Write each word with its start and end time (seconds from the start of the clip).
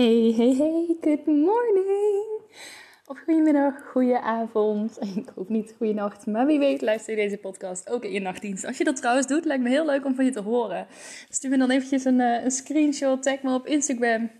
Hey, 0.00 0.32
hey, 0.36 0.54
hey, 0.54 0.96
good 1.00 1.26
morning. 1.26 2.40
Of 3.06 3.18
goedemiddag, 3.18 3.74
goede 3.90 4.20
avond. 4.20 4.98
Ik 5.16 5.28
hoop 5.34 5.48
niet 5.48 5.74
goede 5.76 5.92
nacht, 5.92 6.26
maar 6.26 6.46
wie 6.46 6.58
weet 6.58 6.82
luister 6.82 7.16
je 7.16 7.22
deze 7.22 7.38
podcast 7.38 7.90
ook 7.90 8.04
in 8.04 8.12
je 8.12 8.20
nachtdienst. 8.20 8.64
Als 8.64 8.78
je 8.78 8.84
dat 8.84 8.96
trouwens 8.96 9.26
doet, 9.26 9.44
lijkt 9.44 9.62
me 9.62 9.68
heel 9.68 9.86
leuk 9.86 10.04
om 10.04 10.14
van 10.14 10.24
je 10.24 10.30
te 10.30 10.40
horen. 10.40 10.86
Stuur 11.28 11.50
me 11.50 11.58
dan 11.58 11.70
eventjes 11.70 12.04
een, 12.04 12.20
eh, 12.20 12.44
een 12.44 12.50
screenshot, 12.50 13.22
tag 13.22 13.42
me 13.42 13.54
op 13.54 13.66
Instagram. 13.66 14.30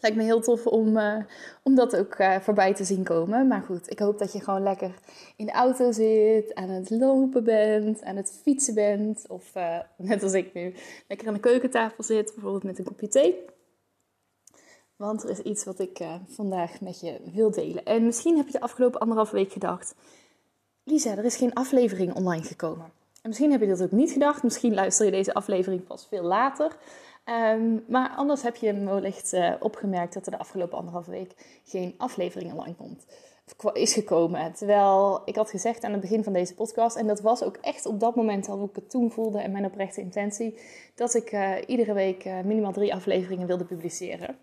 Lijkt 0.00 0.16
me 0.16 0.22
heel 0.22 0.40
tof 0.40 0.66
om, 0.66 0.96
uh, 0.96 1.16
om 1.62 1.74
dat 1.74 1.96
ook 1.96 2.18
uh, 2.18 2.36
voorbij 2.40 2.74
te 2.74 2.84
zien 2.84 3.04
komen. 3.04 3.46
Maar 3.46 3.62
goed, 3.62 3.90
ik 3.90 3.98
hoop 3.98 4.18
dat 4.18 4.32
je 4.32 4.40
gewoon 4.40 4.62
lekker 4.62 4.94
in 5.36 5.46
de 5.46 5.52
auto 5.52 5.92
zit, 5.92 6.54
aan 6.54 6.68
het 6.68 6.90
lopen 6.90 7.44
bent, 7.44 8.02
aan 8.02 8.16
het 8.16 8.40
fietsen 8.42 8.74
bent. 8.74 9.24
Of 9.28 9.52
net 9.96 10.22
als 10.22 10.32
ik 10.32 10.54
nu, 10.54 10.74
lekker 11.08 11.28
aan 11.28 11.34
de 11.34 11.40
keukentafel 11.40 12.02
zit, 12.02 12.32
bijvoorbeeld 12.34 12.64
met 12.64 12.78
een 12.78 12.84
kopje 12.84 13.08
thee. 13.08 13.52
Want 14.96 15.22
er 15.22 15.30
is 15.30 15.38
iets 15.38 15.64
wat 15.64 15.78
ik 15.78 16.00
vandaag 16.28 16.80
met 16.80 17.00
je 17.00 17.20
wil 17.32 17.50
delen. 17.50 17.84
En 17.84 18.04
misschien 18.04 18.36
heb 18.36 18.46
je 18.46 18.52
de 18.52 18.60
afgelopen 18.60 19.00
anderhalve 19.00 19.34
week 19.34 19.52
gedacht... 19.52 19.94
Lisa, 20.84 21.16
er 21.16 21.24
is 21.24 21.36
geen 21.36 21.54
aflevering 21.54 22.14
online 22.14 22.42
gekomen. 22.42 22.84
En 23.22 23.28
misschien 23.28 23.50
heb 23.50 23.60
je 23.60 23.66
dat 23.66 23.82
ook 23.82 23.90
niet 23.90 24.10
gedacht. 24.10 24.42
Misschien 24.42 24.74
luister 24.74 25.04
je 25.04 25.10
deze 25.10 25.34
aflevering 25.34 25.86
pas 25.86 26.06
veel 26.06 26.22
later... 26.22 26.76
Um, 27.28 27.84
maar 27.88 28.10
anders 28.16 28.42
heb 28.42 28.56
je 28.56 28.84
wellicht 28.84 29.32
uh, 29.32 29.52
opgemerkt 29.60 30.14
dat 30.14 30.26
er 30.26 30.32
de 30.32 30.38
afgelopen 30.38 30.78
anderhalve 30.78 31.10
week 31.10 31.60
geen 31.64 31.94
aflevering 31.96 32.52
online 32.52 32.74
komt. 32.74 33.06
Of 33.62 33.72
is 33.72 33.92
gekomen. 33.92 34.52
Terwijl 34.52 35.22
ik 35.24 35.36
had 35.36 35.50
gezegd 35.50 35.84
aan 35.84 35.92
het 35.92 36.00
begin 36.00 36.24
van 36.24 36.32
deze 36.32 36.54
podcast, 36.54 36.96
en 36.96 37.06
dat 37.06 37.20
was 37.20 37.42
ook 37.42 37.56
echt 37.56 37.86
op 37.86 38.00
dat 38.00 38.14
moment 38.14 38.48
al 38.48 38.64
ik 38.64 38.74
het 38.74 38.90
toen 38.90 39.10
voelde 39.10 39.38
en 39.38 39.52
mijn 39.52 39.64
oprechte 39.64 40.00
intentie, 40.00 40.58
dat 40.94 41.14
ik 41.14 41.32
uh, 41.32 41.52
iedere 41.66 41.92
week 41.92 42.24
minimaal 42.24 42.72
drie 42.72 42.94
afleveringen 42.94 43.46
wilde 43.46 43.64
publiceren. 43.64 44.36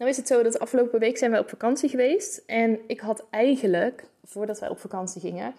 Nou 0.00 0.12
is 0.12 0.18
het 0.18 0.26
zo 0.26 0.42
dat 0.42 0.52
de 0.52 0.58
afgelopen 0.58 1.00
week 1.00 1.18
zijn 1.18 1.30
wij 1.30 1.40
op 1.40 1.48
vakantie 1.48 1.88
geweest. 1.88 2.42
En 2.46 2.78
ik 2.86 3.00
had 3.00 3.24
eigenlijk, 3.30 4.04
voordat 4.24 4.60
wij 4.60 4.68
op 4.68 4.78
vakantie 4.78 5.20
gingen, 5.20 5.54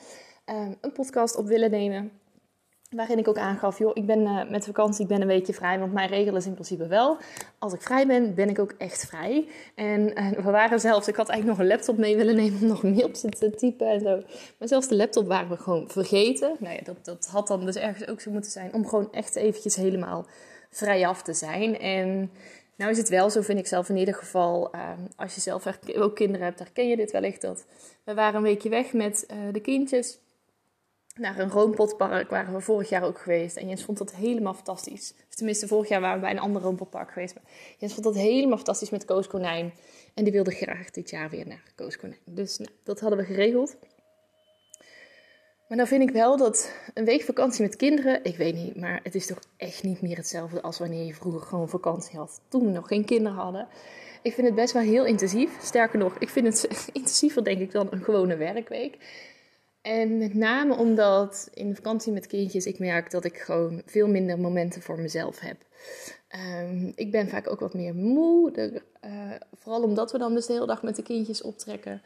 um, 0.45 0.77
een 0.81 0.91
podcast 0.91 1.35
op 1.35 1.47
willen 1.47 1.71
nemen 1.71 2.11
Waarin 2.89 3.17
ik 3.17 3.27
ook 3.27 3.37
aangaf, 3.37 3.77
joh, 3.77 3.91
ik 3.93 4.05
ben 4.05 4.21
uh, 4.21 4.49
met 4.49 4.65
vakantie, 4.65 5.01
ik 5.01 5.07
ben 5.07 5.21
een 5.21 5.27
weekje 5.27 5.53
vrij. 5.53 5.79
Want 5.79 5.93
mijn 5.93 6.09
regel 6.09 6.35
is 6.35 6.45
in 6.45 6.53
principe 6.53 6.87
wel, 6.87 7.17
als 7.59 7.73
ik 7.73 7.81
vrij 7.81 8.07
ben, 8.07 8.35
ben 8.35 8.49
ik 8.49 8.59
ook 8.59 8.73
echt 8.77 9.05
vrij. 9.05 9.47
En 9.75 10.19
uh, 10.19 10.29
we 10.29 10.51
waren 10.51 10.79
zelfs, 10.79 11.07
ik 11.07 11.15
had 11.15 11.29
eigenlijk 11.29 11.59
nog 11.59 11.67
een 11.67 11.75
laptop 11.75 11.97
mee 11.97 12.15
willen 12.15 12.35
nemen 12.35 12.61
om 12.61 12.67
nog 12.67 12.83
mails 12.83 13.21
te 13.21 13.55
typen 13.55 13.87
en 13.87 13.99
zo. 13.99 14.21
Maar 14.57 14.67
zelfs 14.67 14.87
de 14.87 14.95
laptop 14.95 15.27
waren 15.27 15.49
we 15.49 15.57
gewoon 15.57 15.89
vergeten. 15.89 16.55
Nou 16.59 16.75
ja, 16.75 16.81
dat, 16.83 17.05
dat 17.05 17.27
had 17.31 17.47
dan 17.47 17.65
dus 17.65 17.75
ergens 17.75 18.07
ook 18.07 18.21
zo 18.21 18.31
moeten 18.31 18.51
zijn 18.51 18.73
om 18.73 18.87
gewoon 18.87 19.11
echt 19.11 19.35
eventjes 19.35 19.75
helemaal 19.75 20.25
vrij 20.69 21.07
af 21.07 21.21
te 21.21 21.33
zijn. 21.33 21.79
En 21.79 22.31
nou 22.75 22.91
is 22.91 22.97
het 22.97 23.09
wel 23.09 23.29
zo, 23.29 23.41
vind 23.41 23.59
ik 23.59 23.67
zelf 23.67 23.89
in 23.89 23.97
ieder 23.97 24.13
geval, 24.13 24.75
uh, 24.75 24.91
als 25.15 25.35
je 25.35 25.41
zelf 25.41 25.65
ook 25.95 26.15
kinderen 26.15 26.45
hebt, 26.45 26.59
herken 26.59 26.87
je 26.87 26.95
dit 26.95 27.11
wellicht. 27.11 27.41
Dat 27.41 27.65
we 28.03 28.13
waren 28.13 28.35
een 28.35 28.41
weekje 28.41 28.69
weg 28.69 28.93
met 28.93 29.25
de 29.51 29.59
kindjes 29.59 30.19
naar 31.15 31.39
een 31.39 31.49
roompotpark 31.49 32.29
waren 32.29 32.53
we 32.53 32.61
vorig 32.61 32.89
jaar 32.89 33.03
ook 33.03 33.19
geweest. 33.19 33.55
En 33.55 33.67
Jens 33.67 33.83
vond 33.83 33.97
dat 33.97 34.15
helemaal 34.15 34.53
fantastisch. 34.53 35.13
Of 35.29 35.35
tenminste, 35.35 35.67
vorig 35.67 35.89
jaar 35.89 36.01
waren 36.01 36.15
we 36.15 36.21
bij 36.21 36.31
een 36.31 36.39
ander 36.39 36.61
roompotpark 36.61 37.11
geweest. 37.11 37.33
Maar 37.33 37.43
Jens 37.77 37.93
vond 37.93 38.05
dat 38.05 38.15
helemaal 38.15 38.57
fantastisch 38.57 38.89
met 38.89 39.05
Koos 39.05 39.27
Konijn. 39.27 39.73
En 40.13 40.23
die 40.23 40.33
wilde 40.33 40.51
graag 40.51 40.89
dit 40.89 41.09
jaar 41.09 41.29
weer 41.29 41.47
naar 41.47 41.63
Koos 41.75 41.97
Konijn. 41.97 42.19
Dus 42.25 42.57
nou, 42.57 42.71
dat 42.83 42.99
hadden 42.99 43.19
we 43.19 43.25
geregeld. 43.25 43.75
Maar 45.71 45.79
dan 45.79 45.89
vind 45.89 46.09
ik 46.09 46.15
wel 46.15 46.37
dat 46.37 46.71
een 46.93 47.05
week 47.05 47.21
vakantie 47.21 47.61
met 47.61 47.75
kinderen, 47.75 48.23
ik 48.23 48.37
weet 48.37 48.55
niet, 48.55 48.75
maar 48.75 48.99
het 49.03 49.15
is 49.15 49.25
toch 49.25 49.39
echt 49.57 49.83
niet 49.83 50.01
meer 50.01 50.17
hetzelfde 50.17 50.61
als 50.61 50.79
wanneer 50.79 51.05
je 51.05 51.13
vroeger 51.13 51.41
gewoon 51.41 51.69
vakantie 51.69 52.17
had. 52.17 52.41
Toen 52.47 52.65
we 52.65 52.71
nog 52.71 52.87
geen 52.87 53.05
kinderen 53.05 53.37
hadden. 53.37 53.67
Ik 54.21 54.33
vind 54.33 54.47
het 54.47 54.55
best 54.55 54.73
wel 54.73 54.81
heel 54.81 55.05
intensief. 55.05 55.51
Sterker 55.61 55.99
nog, 55.99 56.17
ik 56.17 56.29
vind 56.29 56.45
het 56.45 56.69
intensiever 56.93 57.43
denk 57.43 57.59
ik 57.59 57.71
dan 57.71 57.87
een 57.91 58.03
gewone 58.03 58.35
werkweek. 58.35 58.97
En 59.81 60.17
met 60.17 60.33
name 60.33 60.75
omdat 60.75 61.49
in 61.53 61.69
de 61.69 61.75
vakantie 61.75 62.11
met 62.11 62.27
kindjes 62.27 62.65
ik 62.65 62.79
merk 62.79 63.11
dat 63.11 63.25
ik 63.25 63.37
gewoon 63.37 63.81
veel 63.85 64.07
minder 64.07 64.39
momenten 64.39 64.81
voor 64.81 64.99
mezelf 64.99 65.39
heb. 65.39 65.57
Um, 66.63 66.91
ik 66.95 67.11
ben 67.11 67.29
vaak 67.29 67.51
ook 67.51 67.59
wat 67.59 67.73
meer 67.73 67.95
moe. 67.95 68.51
De, 68.51 68.81
uh, 69.05 69.11
vooral 69.53 69.83
omdat 69.83 70.11
we 70.11 70.17
dan 70.17 70.33
dus 70.33 70.45
de 70.45 70.53
hele 70.53 70.65
dag 70.65 70.83
met 70.83 70.95
de 70.95 71.03
kindjes 71.03 71.41
optrekken. 71.41 72.01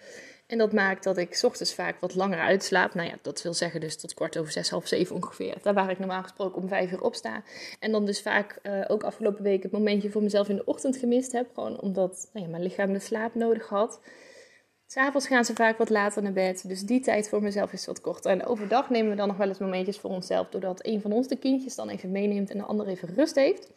En 0.48 0.58
dat 0.58 0.74
maakt 0.74 1.04
dat 1.04 1.18
ik 1.18 1.40
ochtends 1.44 1.74
vaak 1.74 2.00
wat 2.00 2.16
langer 2.16 2.40
uitslaap. 2.40 2.94
Nou 2.94 3.08
ja, 3.08 3.16
dat 3.22 3.42
wil 3.42 3.54
zeggen 3.54 3.82
dus 3.82 3.96
tot 3.96 4.14
kwart 4.14 4.38
over 4.38 4.52
zes, 4.52 4.70
half 4.70 4.88
zeven 4.88 5.16
ongeveer. 5.16 5.58
Daar 5.62 5.74
waar 5.74 5.90
ik 5.90 6.00
normaal 6.00 6.24
gesproken 6.24 6.62
om 6.62 6.68
vijf 6.68 6.92
uur 6.92 7.02
opsta. 7.02 7.44
En 7.80 7.92
dan 7.92 8.06
dus 8.06 8.22
vaak 8.22 8.60
uh, 8.64 8.86
ook 8.88 9.04
afgelopen 9.04 9.44
week 9.44 9.64
het 9.64 9.72
momentje 9.72 10.12
voor 10.12 10.24
mezelf 10.24 10.50
in 10.50 10.56
de 10.56 10.66
ochtend 10.66 10.98
gemist 10.98 11.32
heb. 11.32 11.48
Gewoon 11.54 11.82
omdat 11.82 12.30
nou 12.34 12.46
ja, 12.46 12.52
mijn 12.52 12.64
lichaam 12.64 12.94
de 12.94 13.00
slaap 13.00 13.36
nodig 13.36 13.68
had. 13.68 14.00
S'avonds 14.88 15.28
gaan 15.28 15.46
ze 15.46 15.56
vaak 15.56 15.78
wat 15.78 15.90
later 15.90 16.24
naar 16.24 16.34
bed, 16.34 16.68
dus 16.68 16.82
die 16.82 17.00
tijd 17.00 17.30
voor 17.30 17.42
mezelf 17.42 17.74
is 17.74 17.86
wat 17.86 18.02
korter. 18.02 18.32
En 18.32 18.46
overdag 18.46 18.90
nemen 18.90 19.10
we 19.10 19.16
dan 19.16 19.28
nog 19.28 19.38
wel 19.38 19.48
eens 19.48 19.58
momentjes 19.58 19.98
voor 19.98 20.10
onszelf, 20.10 20.50
doordat 20.50 20.86
een 20.86 21.02
van 21.02 21.12
ons 21.12 21.28
de 21.28 21.38
kindjes 21.38 21.76
dan 21.76 21.90
even 21.90 22.12
meeneemt 22.12 22.50
en 22.50 22.58
de 22.58 22.64
ander 22.64 22.88
even 22.88 23.14
rust 23.16 23.36
heeft. 23.36 23.70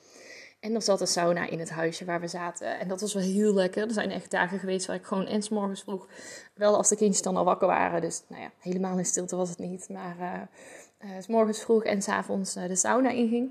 En 0.61 0.75
er 0.75 0.83
zat 0.83 1.01
een 1.01 1.07
sauna 1.07 1.49
in 1.49 1.59
het 1.59 1.71
huisje 1.71 2.05
waar 2.05 2.21
we 2.21 2.29
zaten. 2.29 2.79
En 2.79 2.89
dat 2.89 3.01
was 3.01 3.15
wel 3.15 3.23
heel 3.23 3.55
lekker. 3.55 3.83
Er 3.83 3.93
zijn 3.93 4.11
echt 4.11 4.31
dagen 4.31 4.59
geweest 4.59 4.87
waar 4.87 4.97
ik 4.97 5.05
gewoon 5.05 5.27
en 5.27 5.43
morgens 5.51 5.83
vroeg, 5.83 6.07
wel 6.55 6.77
als 6.77 6.89
de 6.89 6.97
kindjes 6.97 7.23
dan 7.23 7.37
al 7.37 7.45
wakker 7.45 7.69
waren. 7.69 8.01
Dus 8.01 8.23
nou 8.27 8.43
ja, 8.43 8.51
helemaal 8.59 8.99
in 8.99 9.05
stilte 9.05 9.37
was 9.37 9.49
het 9.49 9.59
niet. 9.59 9.89
Maar 9.89 10.49
uh, 11.05 11.11
s 11.21 11.27
morgens 11.27 11.63
vroeg 11.63 11.85
en 11.85 12.03
s 12.03 12.09
avonds 12.09 12.57
uh, 12.57 12.69
de 12.69 12.77
sauna 12.77 13.11
inging. 13.11 13.51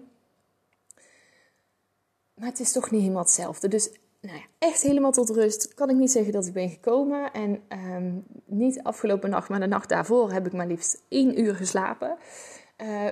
Maar 2.33 2.49
het 2.49 2.59
is 2.59 2.71
toch 2.71 2.91
niet 2.91 3.01
helemaal 3.01 3.23
hetzelfde. 3.23 3.67
Dus 3.67 3.89
nou 4.21 4.37
ja, 4.37 4.43
echt 4.57 4.81
helemaal 4.81 5.11
tot 5.11 5.29
rust 5.29 5.73
kan 5.73 5.89
ik 5.89 5.95
niet 5.95 6.11
zeggen 6.11 6.33
dat 6.33 6.45
ik 6.45 6.53
ben 6.53 6.69
gekomen. 6.69 7.31
En 7.33 7.61
um, 7.69 8.25
niet 8.45 8.83
afgelopen 8.83 9.29
nacht, 9.29 9.49
maar 9.49 9.59
de 9.59 9.67
nacht 9.67 9.89
daarvoor 9.89 10.31
heb 10.31 10.45
ik 10.45 10.53
maar 10.53 10.67
liefst 10.67 11.03
één 11.07 11.41
uur 11.41 11.55
geslapen. 11.55 12.17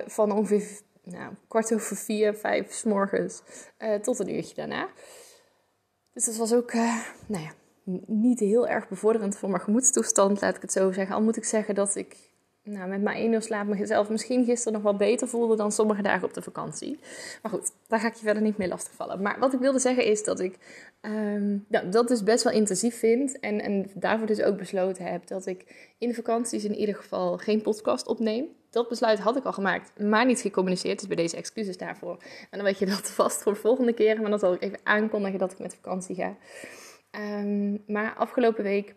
Van 0.06 0.32
ongeveer 0.32 0.80
nou, 1.10 1.34
kwart 1.48 1.74
over 1.74 1.96
vier, 1.96 2.34
vijf 2.34 2.72
s 2.72 2.84
morgens 2.84 3.42
uh, 3.78 3.94
tot 3.94 4.18
een 4.18 4.34
uurtje 4.34 4.54
daarna. 4.54 4.88
Dus 6.12 6.24
dat 6.24 6.36
was 6.36 6.54
ook, 6.54 6.72
uh, 6.72 6.96
nou 7.26 7.42
ja, 7.42 7.52
niet 8.06 8.40
heel 8.40 8.68
erg 8.68 8.88
bevorderend 8.88 9.36
voor 9.36 9.50
mijn 9.50 9.62
gemoedstoestand, 9.62 10.40
laat 10.40 10.56
ik 10.56 10.62
het 10.62 10.72
zo 10.72 10.92
zeggen. 10.92 11.14
Al 11.14 11.22
moet 11.22 11.36
ik 11.36 11.44
zeggen 11.44 11.74
dat 11.74 11.96
ik 11.96 12.16
nou, 12.62 12.88
met 12.88 13.02
mijn 13.02 13.16
één 13.16 13.32
uur 13.32 13.42
slaap 13.42 13.66
mezelf 13.66 14.08
misschien 14.08 14.44
gisteren 14.44 14.72
nog 14.72 14.82
wat 14.82 14.98
beter 14.98 15.28
voelde 15.28 15.56
dan 15.56 15.72
sommige 15.72 16.02
dagen 16.02 16.28
op 16.28 16.34
de 16.34 16.42
vakantie. 16.42 16.98
Maar 17.42 17.52
goed, 17.52 17.72
daar 17.86 18.00
ga 18.00 18.06
ik 18.06 18.14
je 18.14 18.24
verder 18.24 18.42
niet 18.42 18.56
mee 18.56 18.68
lastigvallen. 18.68 19.22
Maar 19.22 19.38
wat 19.38 19.52
ik 19.52 19.60
wilde 19.60 19.78
zeggen 19.78 20.04
is 20.04 20.24
dat 20.24 20.40
ik 20.40 20.58
nou, 21.68 21.88
dat 21.90 22.08
dus 22.08 22.22
best 22.22 22.44
wel 22.44 22.52
intensief 22.52 22.98
vind. 22.98 23.40
En, 23.40 23.60
en 23.60 23.90
daarvoor 23.94 24.26
dus 24.26 24.42
ook 24.42 24.56
besloten 24.56 25.04
heb 25.04 25.26
dat 25.26 25.46
ik 25.46 25.92
in 25.98 26.08
de 26.08 26.14
vakanties 26.14 26.64
in 26.64 26.74
ieder 26.74 26.94
geval 26.94 27.38
geen 27.38 27.62
podcast 27.62 28.06
opneem. 28.06 28.46
Dat 28.76 28.88
besluit 28.88 29.18
had 29.18 29.36
ik 29.36 29.44
al 29.44 29.52
gemaakt, 29.52 29.98
maar 29.98 30.26
niet 30.26 30.40
gecommuniceerd. 30.40 30.98
Dus 30.98 31.08
bij 31.08 31.16
deze 31.16 31.36
excuses 31.36 31.76
daarvoor. 31.76 32.16
En 32.50 32.58
dan 32.58 32.62
weet 32.62 32.78
je 32.78 32.86
dat 32.86 33.10
vast 33.20 33.42
voor 33.42 33.52
de 33.52 33.58
volgende 33.58 33.92
keer. 33.92 34.20
Maar 34.20 34.30
dan 34.30 34.38
zal 34.38 34.52
ik 34.52 34.62
even 34.62 34.78
aankondigen 34.82 35.38
dat 35.38 35.52
ik 35.52 35.58
met 35.58 35.74
vakantie 35.74 36.14
ga. 36.14 36.36
Um, 37.10 37.82
maar 37.86 38.14
afgelopen 38.14 38.62
week 38.62 38.94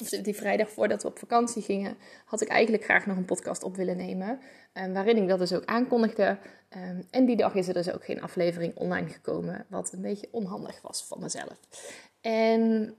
of 0.00 0.08
die 0.08 0.34
vrijdag 0.34 0.70
voordat 0.70 1.02
we 1.02 1.08
op 1.08 1.18
vakantie 1.18 1.62
gingen, 1.62 1.96
had 2.24 2.40
ik 2.40 2.48
eigenlijk 2.48 2.84
graag 2.84 3.06
nog 3.06 3.16
een 3.16 3.24
podcast 3.24 3.62
op 3.62 3.76
willen 3.76 3.96
nemen. 3.96 4.40
Um, 4.74 4.92
waarin 4.92 5.16
ik 5.16 5.28
dat 5.28 5.38
dus 5.38 5.52
ook 5.52 5.64
aankondigde. 5.64 6.38
Ehm, 6.68 7.02
en 7.10 7.24
die 7.24 7.36
dag 7.36 7.54
is 7.54 7.68
er 7.68 7.74
dus 7.74 7.92
ook 7.92 8.04
geen 8.04 8.22
aflevering 8.22 8.76
online 8.76 9.08
gekomen, 9.08 9.66
wat 9.68 9.92
een 9.92 10.02
beetje 10.02 10.28
onhandig 10.30 10.80
was 10.82 11.04
van 11.04 11.20
mezelf. 11.20 11.58
En 12.20 12.94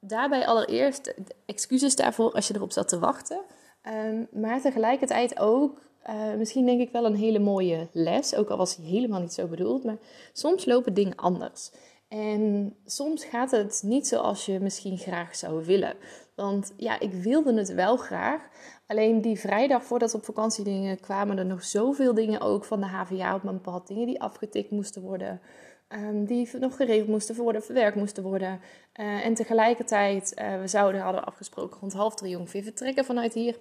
daarbij 0.00 0.46
allereerst 0.46 1.14
excuses 1.46 1.96
daarvoor 1.96 2.32
als 2.32 2.48
je 2.48 2.54
erop 2.54 2.72
zat 2.72 2.88
te 2.88 2.98
wachten. 2.98 3.40
Um, 3.86 4.28
maar 4.32 4.60
tegelijkertijd 4.60 5.38
ook 5.38 5.80
uh, 6.08 6.34
misschien 6.34 6.66
denk 6.66 6.80
ik 6.80 6.90
wel 6.90 7.04
een 7.04 7.16
hele 7.16 7.38
mooie 7.38 7.88
les, 7.92 8.34
ook 8.34 8.50
al 8.50 8.56
was 8.56 8.76
hij 8.76 8.84
helemaal 8.86 9.20
niet 9.20 9.32
zo 9.32 9.46
bedoeld. 9.46 9.84
Maar 9.84 9.96
soms 10.32 10.64
lopen 10.64 10.94
dingen 10.94 11.16
anders. 11.16 11.70
En 12.08 12.74
soms 12.84 13.24
gaat 13.24 13.50
het 13.50 13.82
niet 13.84 14.06
zoals 14.06 14.46
je 14.46 14.60
misschien 14.60 14.98
graag 14.98 15.36
zou 15.36 15.64
willen. 15.64 15.94
Want 16.34 16.72
ja, 16.76 17.00
ik 17.00 17.12
wilde 17.12 17.54
het 17.54 17.74
wel 17.74 17.96
graag. 17.96 18.48
Alleen 18.86 19.20
die 19.20 19.40
vrijdag 19.40 19.84
voordat 19.84 20.12
we 20.12 20.18
op 20.18 20.24
vakantie 20.24 20.64
gingen, 20.64 21.00
kwamen 21.00 21.38
er 21.38 21.46
nog 21.46 21.64
zoveel 21.64 22.14
dingen 22.14 22.40
ook 22.40 22.64
van 22.64 22.80
de 22.80 22.86
HVA 22.86 23.34
op 23.34 23.42
mijn 23.42 23.60
pad. 23.60 23.86
Dingen 23.86 24.06
die 24.06 24.20
afgetikt 24.20 24.70
moesten 24.70 25.02
worden. 25.02 25.40
Um, 25.88 26.24
die 26.24 26.48
nog 26.58 26.76
geregeld 26.76 27.08
moesten 27.08 27.36
worden, 27.36 27.62
verwerkt 27.62 27.96
moesten 27.96 28.22
worden. 28.22 28.60
Uh, 29.00 29.26
en 29.26 29.34
tegelijkertijd, 29.34 30.34
uh, 30.38 30.60
we 30.60 30.68
zouden, 30.68 31.00
hadden 31.00 31.24
afgesproken 31.24 31.80
rond 31.80 31.92
half 31.92 32.14
drie 32.14 32.38
ongeveer 32.38 32.62
vertrekken 32.62 33.04
vanuit 33.04 33.34
hier 33.34 33.58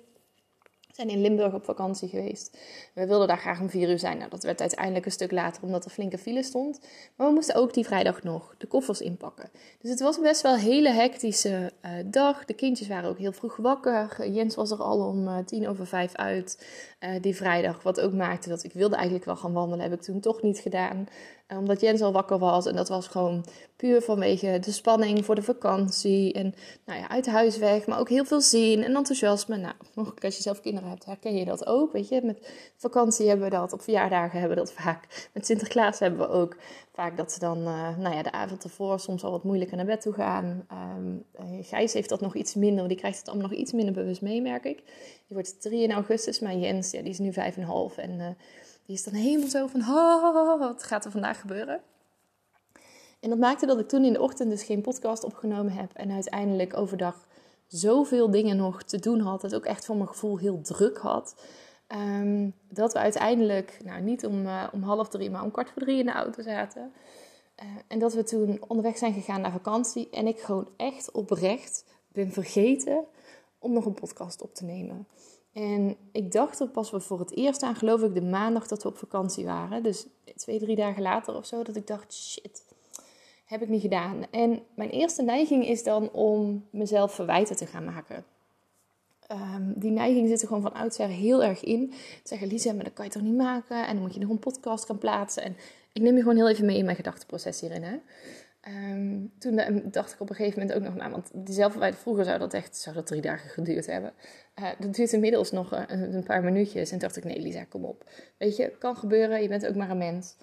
zijn 0.95 1.09
in 1.09 1.21
Limburg 1.21 1.53
op 1.53 1.63
vakantie 1.63 2.09
geweest. 2.09 2.57
We 2.93 3.07
wilden 3.07 3.27
daar 3.27 3.37
graag 3.37 3.59
om 3.59 3.69
vier 3.69 3.89
uur 3.89 3.99
zijn. 3.99 4.17
Nou, 4.17 4.29
dat 4.29 4.43
werd 4.43 4.61
uiteindelijk 4.61 5.05
een 5.05 5.11
stuk 5.11 5.31
later 5.31 5.63
omdat 5.63 5.85
er 5.85 5.91
flinke 5.91 6.17
file 6.17 6.43
stond. 6.43 6.79
Maar 7.15 7.27
we 7.27 7.33
moesten 7.33 7.55
ook 7.55 7.73
die 7.73 7.85
vrijdag 7.85 8.23
nog 8.23 8.55
de 8.57 8.67
koffers 8.67 9.01
inpakken. 9.01 9.49
Dus 9.81 9.89
het 9.89 9.99
was 9.99 10.19
best 10.19 10.41
wel 10.41 10.53
een 10.53 10.59
hele 10.59 10.89
hectische 10.89 11.71
uh, 11.85 11.91
dag. 12.05 12.45
De 12.45 12.53
kindjes 12.53 12.87
waren 12.87 13.09
ook 13.09 13.17
heel 13.17 13.31
vroeg 13.31 13.55
wakker. 13.55 14.29
Jens 14.29 14.55
was 14.55 14.71
er 14.71 14.81
al 14.81 15.07
om 15.07 15.27
uh, 15.27 15.37
tien 15.45 15.67
over 15.67 15.87
vijf 15.87 16.15
uit 16.15 16.67
uh, 16.99 17.09
die 17.21 17.35
vrijdag. 17.35 17.83
Wat 17.83 18.01
ook 18.01 18.13
maakte 18.13 18.49
dat 18.49 18.63
ik 18.63 18.73
wilde 18.73 18.95
eigenlijk 18.95 19.25
wel 19.25 19.35
gaan 19.35 19.53
wandelen. 19.53 19.83
Heb 19.83 19.93
ik 19.93 20.01
toen 20.01 20.19
toch 20.19 20.41
niet 20.41 20.59
gedaan. 20.59 21.07
Eh, 21.47 21.57
omdat 21.57 21.81
Jens 21.81 22.01
al 22.01 22.11
wakker 22.11 22.39
was. 22.39 22.65
En 22.65 22.75
dat 22.75 22.89
was 22.89 23.07
gewoon 23.07 23.45
puur 23.75 24.01
vanwege 24.01 24.59
de 24.59 24.71
spanning 24.71 25.25
voor 25.25 25.35
de 25.35 25.41
vakantie. 25.41 26.33
En 26.33 26.53
nou 26.85 26.99
ja, 26.99 27.09
uit 27.09 27.25
huis 27.25 27.57
weg. 27.57 27.85
Maar 27.85 27.99
ook 27.99 28.09
heel 28.09 28.25
veel 28.25 28.41
zin 28.41 28.83
en 28.83 28.95
enthousiasme. 28.95 29.57
Nou, 29.57 29.75
als 30.21 30.35
je 30.35 30.41
zelf 30.41 30.61
kinderen 30.61 30.89
hebt, 30.89 31.05
herken 31.05 31.35
je 31.35 31.45
dat 31.45 31.65
ook. 31.65 31.91
Weet 31.91 32.09
je, 32.09 32.21
met 32.23 32.71
vakantie 32.77 33.27
hebben 33.27 33.45
we 33.45 33.55
dat. 33.55 33.73
Op 33.73 33.81
verjaardagen 33.81 34.39
hebben 34.39 34.57
we 34.57 34.63
dat 34.63 34.73
vaak. 34.83 35.29
Met 35.33 35.45
Sinterklaas 35.45 35.99
hebben 35.99 36.19
we 36.19 36.29
ook 36.29 36.57
vaak 36.93 37.17
dat 37.17 37.31
ze 37.31 37.39
dan 37.39 37.57
uh, 37.57 37.97
nou 37.97 38.15
ja, 38.15 38.23
de 38.23 38.31
avond 38.31 38.63
ervoor 38.63 38.99
soms 38.99 39.23
al 39.23 39.31
wat 39.31 39.43
moeilijker 39.43 39.77
naar 39.77 39.85
bed 39.85 40.01
toe 40.01 40.13
gaan. 40.13 40.67
Um, 40.97 41.25
Gijs 41.61 41.93
heeft 41.93 42.09
dat 42.09 42.21
nog 42.21 42.35
iets 42.35 42.55
minder. 42.55 42.77
Want 42.77 42.89
die 42.89 42.97
krijgt 42.97 43.17
het 43.17 43.27
allemaal 43.27 43.49
nog 43.49 43.57
iets 43.57 43.71
minder 43.71 43.93
bewust 43.93 44.21
mee, 44.21 44.41
merk 44.41 44.63
ik. 44.63 44.77
Die 45.27 45.37
wordt 45.37 45.61
3 45.61 45.83
in 45.83 45.91
augustus. 45.91 46.39
Maar 46.39 46.55
Jens, 46.55 46.91
ja, 46.91 47.01
die 47.01 47.11
is 47.11 47.19
nu 47.19 47.31
5,5. 47.31 47.35
En... 47.95 48.19
Uh, 48.19 48.27
die 48.85 48.95
is 48.95 49.03
dan 49.03 49.13
helemaal 49.13 49.49
zo 49.49 49.67
van, 49.67 50.59
wat 50.59 50.83
gaat 50.83 51.05
er 51.05 51.11
vandaag 51.11 51.39
gebeuren? 51.39 51.81
En 53.19 53.29
dat 53.29 53.37
maakte 53.39 53.65
dat 53.65 53.79
ik 53.79 53.87
toen 53.87 54.05
in 54.05 54.13
de 54.13 54.21
ochtend 54.21 54.49
dus 54.49 54.63
geen 54.63 54.81
podcast 54.81 55.23
opgenomen 55.23 55.73
heb. 55.73 55.93
En 55.93 56.11
uiteindelijk 56.11 56.77
overdag 56.77 57.27
zoveel 57.67 58.31
dingen 58.31 58.57
nog 58.57 58.83
te 58.83 58.99
doen 58.99 59.19
had. 59.19 59.41
Het 59.41 59.55
ook 59.55 59.65
echt 59.65 59.85
voor 59.85 59.95
mijn 59.95 60.07
gevoel 60.07 60.37
heel 60.37 60.61
druk 60.61 60.97
had. 60.97 61.35
Ehm, 61.87 62.49
dat 62.69 62.93
we 62.93 62.99
uiteindelijk, 62.99 63.79
nou 63.83 64.01
niet 64.01 64.25
om, 64.25 64.45
uh, 64.45 64.67
om 64.71 64.83
half 64.83 65.09
drie, 65.09 65.29
maar 65.29 65.43
om 65.43 65.51
kwart 65.51 65.69
voor 65.69 65.81
drie 65.81 65.99
in 65.99 66.05
de 66.05 66.11
auto 66.11 66.41
zaten. 66.41 66.93
Uh, 67.63 67.69
en 67.87 67.99
dat 67.99 68.13
we 68.13 68.23
toen 68.23 68.63
onderweg 68.67 68.97
zijn 68.97 69.13
gegaan 69.13 69.41
naar 69.41 69.51
vakantie. 69.51 70.09
En 70.09 70.27
ik 70.27 70.39
gewoon 70.39 70.67
echt 70.77 71.11
oprecht 71.11 71.85
ben 72.07 72.31
vergeten 72.31 73.05
om 73.59 73.73
nog 73.73 73.85
een 73.85 73.93
podcast 73.93 74.41
op 74.41 74.55
te 74.55 74.65
nemen. 74.65 75.07
En 75.53 75.95
ik 76.11 76.31
dacht 76.31 76.59
er 76.59 76.67
pas 76.67 76.89
voor 76.89 77.19
het 77.19 77.35
eerst 77.35 77.63
aan, 77.63 77.75
geloof 77.75 78.01
ik, 78.01 78.13
de 78.13 78.21
maandag 78.21 78.67
dat 78.67 78.83
we 78.83 78.89
op 78.89 78.97
vakantie 78.97 79.45
waren. 79.45 79.83
Dus 79.83 80.05
twee, 80.35 80.59
drie 80.59 80.75
dagen 80.75 81.01
later 81.01 81.35
of 81.35 81.45
zo, 81.45 81.63
dat 81.63 81.75
ik 81.75 81.87
dacht, 81.87 82.13
shit, 82.13 82.63
heb 83.45 83.61
ik 83.61 83.69
niet 83.69 83.81
gedaan. 83.81 84.25
En 84.31 84.63
mijn 84.75 84.89
eerste 84.89 85.21
neiging 85.21 85.67
is 85.67 85.83
dan 85.83 86.11
om 86.11 86.65
mezelf 86.69 87.13
verwijten 87.13 87.55
te 87.55 87.65
gaan 87.65 87.85
maken. 87.85 88.25
Um, 89.31 89.73
die 89.75 89.91
neiging 89.91 90.27
zit 90.27 90.41
er 90.41 90.47
gewoon 90.47 90.61
van 90.61 90.73
oudsher 90.73 91.07
heel 91.07 91.43
erg 91.43 91.63
in. 91.63 91.89
Te 91.89 91.95
zeggen, 92.23 92.47
Lisa, 92.47 92.73
maar 92.73 92.83
dat 92.83 92.93
kan 92.93 93.05
je 93.05 93.11
toch 93.11 93.21
niet 93.21 93.35
maken? 93.35 93.87
En 93.87 93.93
dan 93.93 94.03
moet 94.03 94.13
je 94.13 94.19
nog 94.19 94.29
een 94.29 94.39
podcast 94.39 94.85
gaan 94.85 94.97
plaatsen. 94.97 95.43
En 95.43 95.55
ik 95.93 96.01
neem 96.01 96.15
je 96.15 96.21
gewoon 96.21 96.35
heel 96.35 96.49
even 96.49 96.65
mee 96.65 96.77
in 96.77 96.85
mijn 96.85 96.97
gedachteproces 96.97 97.61
hierin. 97.61 97.83
Hè? 97.83 97.97
Um, 98.67 99.31
toen 99.39 99.61
dacht 99.91 100.13
ik 100.13 100.19
op 100.19 100.29
een 100.29 100.35
gegeven 100.35 100.59
moment 100.59 100.77
ook 100.77 100.83
nog, 100.83 100.95
nou, 100.95 101.11
want 101.11 101.29
diezelfde 101.33 101.93
vroeger 101.93 102.25
zou 102.25 102.39
dat 102.39 102.53
echt 102.53 102.77
zou 102.77 102.95
dat 102.95 103.05
drie 103.05 103.21
dagen 103.21 103.49
geduurd 103.49 103.85
hebben. 103.85 104.13
Uh, 104.59 104.69
dat 104.79 104.95
duurt 104.95 105.13
inmiddels 105.13 105.51
nog 105.51 105.71
een, 105.71 106.13
een, 106.15 106.23
paar 106.23 106.43
minuutjes. 106.43 106.91
En 106.91 106.99
dacht 106.99 107.17
ik, 107.17 107.23
nee 107.23 107.41
Lisa, 107.41 107.63
kom 107.63 107.85
op. 107.85 108.09
Weet 108.37 108.55
je, 108.55 108.69
kan 108.79 108.97
gebeuren, 108.97 109.41
je 109.41 109.47
bent 109.47 109.67
ook 109.67 109.75
maar 109.75 109.89
een 109.89 109.97
mens. 109.97 110.35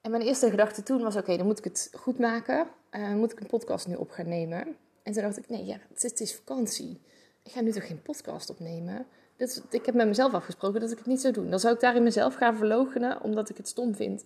En 0.00 0.10
mijn 0.10 0.22
eerste 0.22 0.50
gedachte 0.50 0.82
toen 0.82 1.02
was, 1.02 1.16
oké, 1.16 1.36
dan 1.36 1.46
moet 1.46 1.58
ik 1.58 1.64
het 1.64 1.90
goed 1.92 2.18
maken. 2.18 2.66
Uh, 2.90 3.14
moet 3.14 3.32
ik 3.32 3.40
een 3.40 3.46
podcast 3.46 3.86
nu 3.86 3.94
op 3.94 4.10
gaan 4.10 4.28
nemen? 4.28 4.76
En 5.02 5.12
toen 5.12 5.22
dacht 5.22 5.38
ik, 5.38 5.48
nee, 5.48 5.64
ja, 5.64 5.78
het 5.94 6.20
is, 6.20 6.34
vakantie. 6.34 7.00
Ik 7.42 7.52
ga 7.52 7.60
nu 7.60 7.72
toch 7.72 7.86
geen 7.86 8.02
podcast 8.02 8.50
opnemen? 8.50 9.06
Dat, 9.36 9.62
ik 9.70 9.86
heb 9.86 9.94
met 9.94 10.06
mezelf 10.06 10.32
afgesproken 10.32 10.80
dat 10.80 10.90
ik 10.90 10.98
het 10.98 11.06
niet 11.06 11.20
zou 11.20 11.32
doen. 11.32 11.50
Dan 11.50 11.60
zou 11.60 11.74
ik 11.74 11.80
daarin 11.80 12.02
mezelf 12.02 12.34
gaan 12.34 12.56
verloochenen, 12.56 13.22
omdat 13.22 13.50
ik 13.50 13.56
het 13.56 13.68
stom 13.68 13.94
vind. 13.94 14.24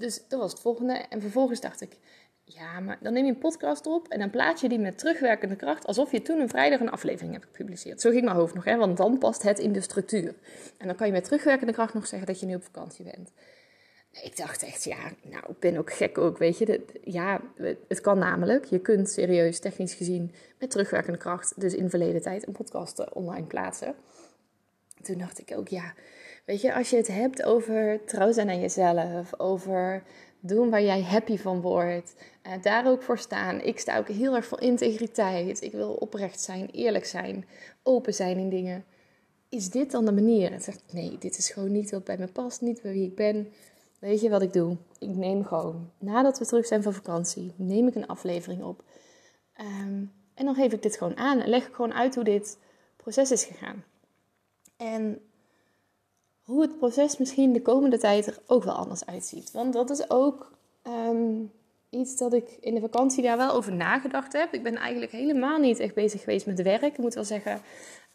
Dus 0.00 0.22
dat 0.28 0.40
was 0.40 0.52
het 0.52 0.60
volgende. 0.60 0.92
En 0.92 1.20
vervolgens 1.20 1.60
dacht 1.60 1.80
ik, 1.80 1.96
ja, 2.44 2.80
maar 2.80 2.98
dan 3.00 3.12
neem 3.12 3.24
je 3.24 3.30
een 3.30 3.38
podcast 3.38 3.86
op 3.86 4.08
en 4.08 4.18
dan 4.18 4.30
plaats 4.30 4.60
je 4.60 4.68
die 4.68 4.78
met 4.78 4.98
terugwerkende 4.98 5.56
kracht 5.56 5.86
alsof 5.86 6.12
je 6.12 6.22
toen 6.22 6.40
een 6.40 6.48
vrijdag 6.48 6.80
een 6.80 6.90
aflevering 6.90 7.32
hebt 7.32 7.44
gepubliceerd. 7.44 8.00
Zo 8.00 8.10
ging 8.10 8.24
mijn 8.24 8.36
hoofd 8.36 8.54
nog, 8.54 8.64
hè, 8.64 8.76
want 8.76 8.96
dan 8.96 9.18
past 9.18 9.42
het 9.42 9.58
in 9.58 9.72
de 9.72 9.80
structuur. 9.80 10.34
En 10.78 10.86
dan 10.86 10.96
kan 10.96 11.06
je 11.06 11.12
met 11.12 11.24
terugwerkende 11.24 11.72
kracht 11.72 11.94
nog 11.94 12.06
zeggen 12.06 12.26
dat 12.26 12.40
je 12.40 12.46
nu 12.46 12.54
op 12.54 12.62
vakantie 12.62 13.04
bent. 13.04 13.32
Ik 14.22 14.36
dacht 14.36 14.62
echt, 14.62 14.84
ja, 14.84 15.12
nou, 15.22 15.44
ik 15.48 15.58
ben 15.58 15.76
ook 15.76 15.92
gek 15.92 16.18
ook, 16.18 16.38
weet 16.38 16.58
je. 16.58 16.84
ja, 17.04 17.40
het 17.88 18.00
kan 18.00 18.18
namelijk. 18.18 18.64
Je 18.64 18.78
kunt 18.78 19.10
serieus, 19.10 19.60
technisch 19.60 19.94
gezien, 19.94 20.34
met 20.58 20.70
terugwerkende 20.70 21.18
kracht, 21.18 21.60
dus 21.60 21.74
in 21.74 21.90
verleden 21.90 22.22
tijd, 22.22 22.46
een 22.46 22.52
podcast 22.52 22.98
eh, 22.98 23.06
online 23.12 23.46
plaatsen. 23.46 23.94
Toen 25.02 25.18
dacht 25.18 25.38
ik 25.38 25.52
ook, 25.56 25.68
ja, 25.68 25.94
Weet 26.50 26.60
je, 26.60 26.74
als 26.74 26.90
je 26.90 26.96
het 26.96 27.06
hebt 27.06 27.42
over 27.42 28.04
trouw 28.04 28.32
zijn 28.32 28.48
aan 28.48 28.60
jezelf, 28.60 29.40
over 29.40 30.02
doen 30.40 30.70
waar 30.70 30.82
jij 30.82 31.02
happy 31.02 31.36
van 31.36 31.60
wordt, 31.60 32.14
uh, 32.46 32.52
daar 32.62 32.86
ook 32.86 33.02
voor 33.02 33.18
staan. 33.18 33.60
Ik 33.60 33.78
sta 33.78 33.98
ook 33.98 34.08
heel 34.08 34.34
erg 34.34 34.46
voor 34.46 34.60
integriteit. 34.60 35.62
Ik 35.62 35.72
wil 35.72 35.92
oprecht 35.92 36.40
zijn, 36.40 36.70
eerlijk 36.70 37.04
zijn, 37.04 37.46
open 37.82 38.14
zijn 38.14 38.38
in 38.38 38.48
dingen. 38.48 38.84
Is 39.48 39.70
dit 39.70 39.90
dan 39.90 40.04
de 40.04 40.12
manier? 40.12 40.52
En 40.52 40.60
zegt 40.60 40.82
nee, 40.92 41.18
dit 41.18 41.38
is 41.38 41.50
gewoon 41.50 41.72
niet 41.72 41.90
wat 41.90 42.04
bij 42.04 42.18
me 42.18 42.26
past, 42.26 42.60
niet 42.60 42.82
bij 42.82 42.92
wie 42.92 43.06
ik 43.06 43.14
ben. 43.14 43.52
Weet 43.98 44.20
je 44.20 44.30
wat 44.30 44.42
ik 44.42 44.52
doe? 44.52 44.76
Ik 44.98 45.16
neem 45.16 45.44
gewoon, 45.44 45.90
nadat 45.98 46.38
we 46.38 46.46
terug 46.46 46.66
zijn 46.66 46.82
van 46.82 46.92
vakantie, 46.92 47.52
neem 47.56 47.86
ik 47.86 47.94
een 47.94 48.06
aflevering 48.06 48.62
op. 48.62 48.84
Ehm, 49.54 50.04
en 50.34 50.44
dan 50.44 50.54
geef 50.54 50.72
ik 50.72 50.82
dit 50.82 50.96
gewoon 50.96 51.16
aan 51.16 51.40
en 51.40 51.48
leg 51.48 51.66
ik 51.66 51.74
gewoon 51.74 51.94
uit 51.94 52.14
hoe 52.14 52.24
dit 52.24 52.58
proces 52.96 53.30
is 53.30 53.44
gegaan. 53.44 53.84
En 54.76 55.20
hoe 56.50 56.62
het 56.62 56.78
proces 56.78 57.16
misschien 57.16 57.52
de 57.52 57.62
komende 57.62 57.98
tijd 57.98 58.26
er 58.26 58.38
ook 58.46 58.64
wel 58.64 58.74
anders 58.74 59.06
uitziet. 59.06 59.50
Want 59.50 59.72
dat 59.72 59.90
is 59.90 60.10
ook 60.10 60.52
ehm, 60.82 61.42
iets 61.90 62.16
dat 62.16 62.32
ik 62.32 62.56
in 62.60 62.74
de 62.74 62.80
vakantie 62.80 63.22
daar 63.22 63.36
wel 63.36 63.52
over 63.52 63.72
nagedacht 63.72 64.32
heb. 64.32 64.52
Ik 64.52 64.62
ben 64.62 64.76
eigenlijk 64.76 65.12
helemaal 65.12 65.58
niet 65.58 65.78
echt 65.78 65.94
bezig 65.94 66.20
geweest 66.20 66.46
met 66.46 66.62
werk. 66.62 66.82
Ik 66.82 66.98
moet 66.98 67.14
wel 67.14 67.24
zeggen 67.24 67.60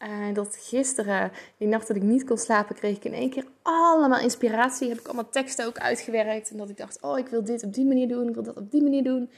uh, 0.02 0.34
dat 0.34 0.56
gisteren, 0.60 1.32
die 1.58 1.68
nacht 1.68 1.88
dat 1.88 1.96
ik 1.96 2.02
niet 2.02 2.24
kon 2.24 2.38
slapen, 2.38 2.74
kreeg 2.74 2.96
ik 2.96 3.04
in 3.04 3.12
één 3.12 3.30
keer 3.30 3.46
allemaal 3.62 4.20
inspiratie. 4.20 4.88
Heb 4.88 4.98
ik 4.98 5.06
allemaal 5.06 5.30
teksten 5.30 5.66
ook 5.66 5.78
uitgewerkt. 5.78 6.50
En 6.50 6.56
dat 6.56 6.68
ik 6.68 6.76
dacht, 6.76 7.02
oh, 7.02 7.18
ik 7.18 7.28
wil 7.28 7.44
dit 7.44 7.64
op 7.64 7.74
die 7.74 7.86
manier 7.86 8.08
doen, 8.08 8.28
ik 8.28 8.34
wil 8.34 8.44
dat 8.44 8.56
op 8.56 8.70
die 8.70 8.82
manier 8.82 9.04
doen. 9.04 9.30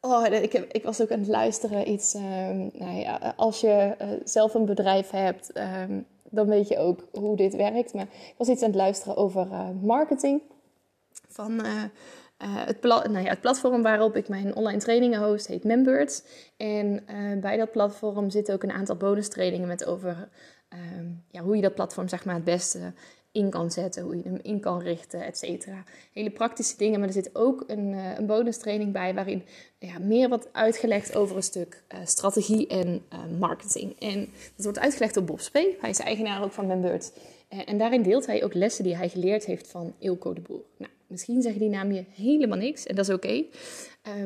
Oh, 0.00 0.26
ik, 0.26 0.52
heb, 0.52 0.72
ik 0.72 0.82
was 0.82 1.00
ook 1.00 1.10
aan 1.10 1.18
het 1.18 1.28
luisteren. 1.28 1.90
Iets, 1.90 2.14
um, 2.14 2.70
nou 2.72 2.98
ja, 2.98 3.34
als 3.36 3.60
je 3.60 3.94
uh, 4.02 4.08
zelf 4.24 4.54
een 4.54 4.64
bedrijf 4.64 5.10
hebt, 5.10 5.58
um, 5.58 6.06
dan 6.30 6.46
weet 6.46 6.68
je 6.68 6.78
ook 6.78 7.00
hoe 7.12 7.36
dit 7.36 7.56
werkt. 7.56 7.94
Maar 7.94 8.02
ik 8.02 8.34
was 8.36 8.48
iets 8.48 8.62
aan 8.62 8.68
het 8.68 8.76
luisteren 8.76 9.16
over 9.16 9.46
uh, 9.46 9.68
marketing. 9.82 10.42
Van 11.28 11.52
uh, 11.52 11.82
uh, 12.42 12.66
het, 12.66 12.82
nou 12.82 13.18
ja, 13.18 13.28
het, 13.28 13.40
platform 13.40 13.82
waarop 13.82 14.16
ik 14.16 14.28
mijn 14.28 14.54
online 14.54 14.78
trainingen 14.78 15.22
host 15.22 15.46
heet 15.46 15.64
Membirds. 15.64 16.22
En 16.56 17.04
bij 17.40 17.56
dat 17.56 17.70
platform 17.70 18.30
zitten 18.30 18.54
ook 18.54 18.62
een 18.62 18.72
aantal 18.72 18.96
bonus 18.96 19.28
trainingen 19.28 19.68
met 19.68 19.86
over 19.86 20.28
ehm, 20.68 21.06
ja, 21.30 21.42
hoe 21.42 21.56
je 21.56 21.62
dat 21.62 21.74
platform 21.74 22.08
zeg 22.08 22.24
maar, 22.24 22.34
het 22.34 22.44
beste 22.44 22.92
in 23.36 23.50
kan 23.50 23.70
zetten, 23.70 24.02
hoe 24.02 24.16
je 24.16 24.22
hem 24.22 24.38
in 24.42 24.60
kan 24.60 24.80
richten, 24.80 25.24
et 25.24 25.38
cetera. 25.38 25.84
Hele 26.12 26.30
praktische 26.30 26.76
dingen, 26.76 26.98
maar 26.98 27.08
er 27.08 27.14
zit 27.14 27.30
ook 27.34 27.64
een, 27.66 27.92
uh, 27.92 28.18
een 28.18 28.26
bonus 28.26 28.58
training 28.58 28.92
bij 28.92 29.14
waarin 29.14 29.42
ja, 29.78 29.98
meer 29.98 30.28
wordt 30.28 30.48
uitgelegd 30.52 31.16
over 31.16 31.36
een 31.36 31.42
stuk 31.42 31.82
uh, 31.94 31.98
strategie 32.04 32.66
en 32.66 33.02
uh, 33.12 33.38
marketing. 33.38 34.00
En 34.00 34.28
dat 34.54 34.64
wordt 34.64 34.78
uitgelegd 34.78 35.14
door 35.14 35.24
Bob 35.24 35.40
Spee, 35.40 35.76
hij 35.80 35.90
is 35.90 35.98
eigenaar 35.98 36.42
ook 36.42 36.52
van 36.52 36.66
Membirds. 36.66 37.12
en 37.48 37.78
daarin 37.78 38.02
deelt 38.02 38.26
hij 38.26 38.44
ook 38.44 38.54
lessen 38.54 38.84
die 38.84 38.96
hij 38.96 39.08
geleerd 39.08 39.44
heeft 39.44 39.70
van 39.70 39.94
Ilko 39.98 40.32
de 40.32 40.40
Boer. 40.40 40.62
Nou, 40.78 40.90
misschien 41.06 41.42
zeggen 41.42 41.60
die 41.60 41.70
naam 41.70 41.92
je 41.92 42.04
helemaal 42.14 42.58
niks 42.58 42.86
en 42.86 42.94
dat 42.94 43.08
is 43.08 43.14
oké. 43.14 43.44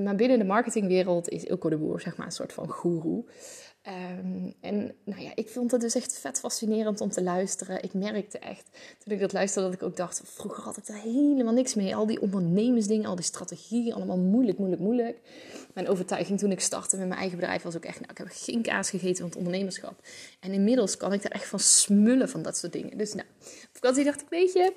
maar 0.03 0.15
binnen 0.17 0.39
de 0.39 0.45
marketingwereld 0.45 1.29
is 1.29 1.45
Ilko 1.45 1.69
de 1.69 1.77
Boer 1.77 2.01
zeg 2.01 2.17
maar 2.17 2.27
een 2.27 2.33
soort 2.33 2.53
van 2.53 2.69
goeroe. 2.69 3.25
Um, 3.87 4.55
en 4.61 4.95
nou 5.05 5.23
ja, 5.23 5.31
ik 5.35 5.49
vond 5.49 5.71
het 5.71 5.81
dus 5.81 5.95
echt 5.95 6.19
vet 6.19 6.39
fascinerend 6.39 7.01
om 7.01 7.11
te 7.11 7.23
luisteren. 7.23 7.83
Ik 7.83 7.95
merkte 7.95 8.39
echt, 8.39 8.69
toen 8.99 9.13
ik 9.13 9.21
dat 9.21 9.33
luisterde, 9.33 9.69
dat 9.69 9.81
ik 9.81 9.87
ook 9.87 9.97
dacht... 9.97 10.23
vroeger 10.25 10.63
had 10.63 10.77
ik 10.77 10.87
daar 10.87 11.01
helemaal 11.01 11.53
niks 11.53 11.75
mee. 11.75 11.97
Al 11.97 12.07
die 12.07 12.21
ondernemersdingen, 12.21 13.09
al 13.09 13.15
die 13.15 13.25
strategieën, 13.25 13.93
allemaal 13.93 14.19
moeilijk, 14.19 14.59
moeilijk, 14.59 14.83
moeilijk. 14.83 15.19
Mijn 15.75 15.89
overtuiging 15.89 16.39
toen 16.39 16.51
ik 16.51 16.61
startte 16.61 16.97
met 16.97 17.09
mijn 17.09 17.21
eigen 17.21 17.39
bedrijf 17.39 17.63
was 17.63 17.77
ook 17.77 17.85
echt... 17.85 18.01
Nou, 18.01 18.11
ik 18.11 18.19
heb 18.19 18.29
geen 18.31 18.63
kaas 18.63 18.91
gegeten 18.91 19.17
van 19.17 19.27
het 19.27 19.37
ondernemerschap. 19.37 19.95
En 20.41 20.53
inmiddels 20.53 20.97
kan 20.97 21.13
ik 21.13 21.23
daar 21.23 21.33
echt 21.33 21.47
van 21.47 21.59
smullen 21.59 22.29
van 22.29 22.43
dat 22.43 22.57
soort 22.57 22.73
dingen. 22.73 22.99
Dus 22.99 23.15
nou, 23.15 23.27
op 23.41 23.71
vakantie 23.73 24.05
dacht 24.05 24.21
ik, 24.21 24.29
weet 24.29 24.53
je... 24.53 24.73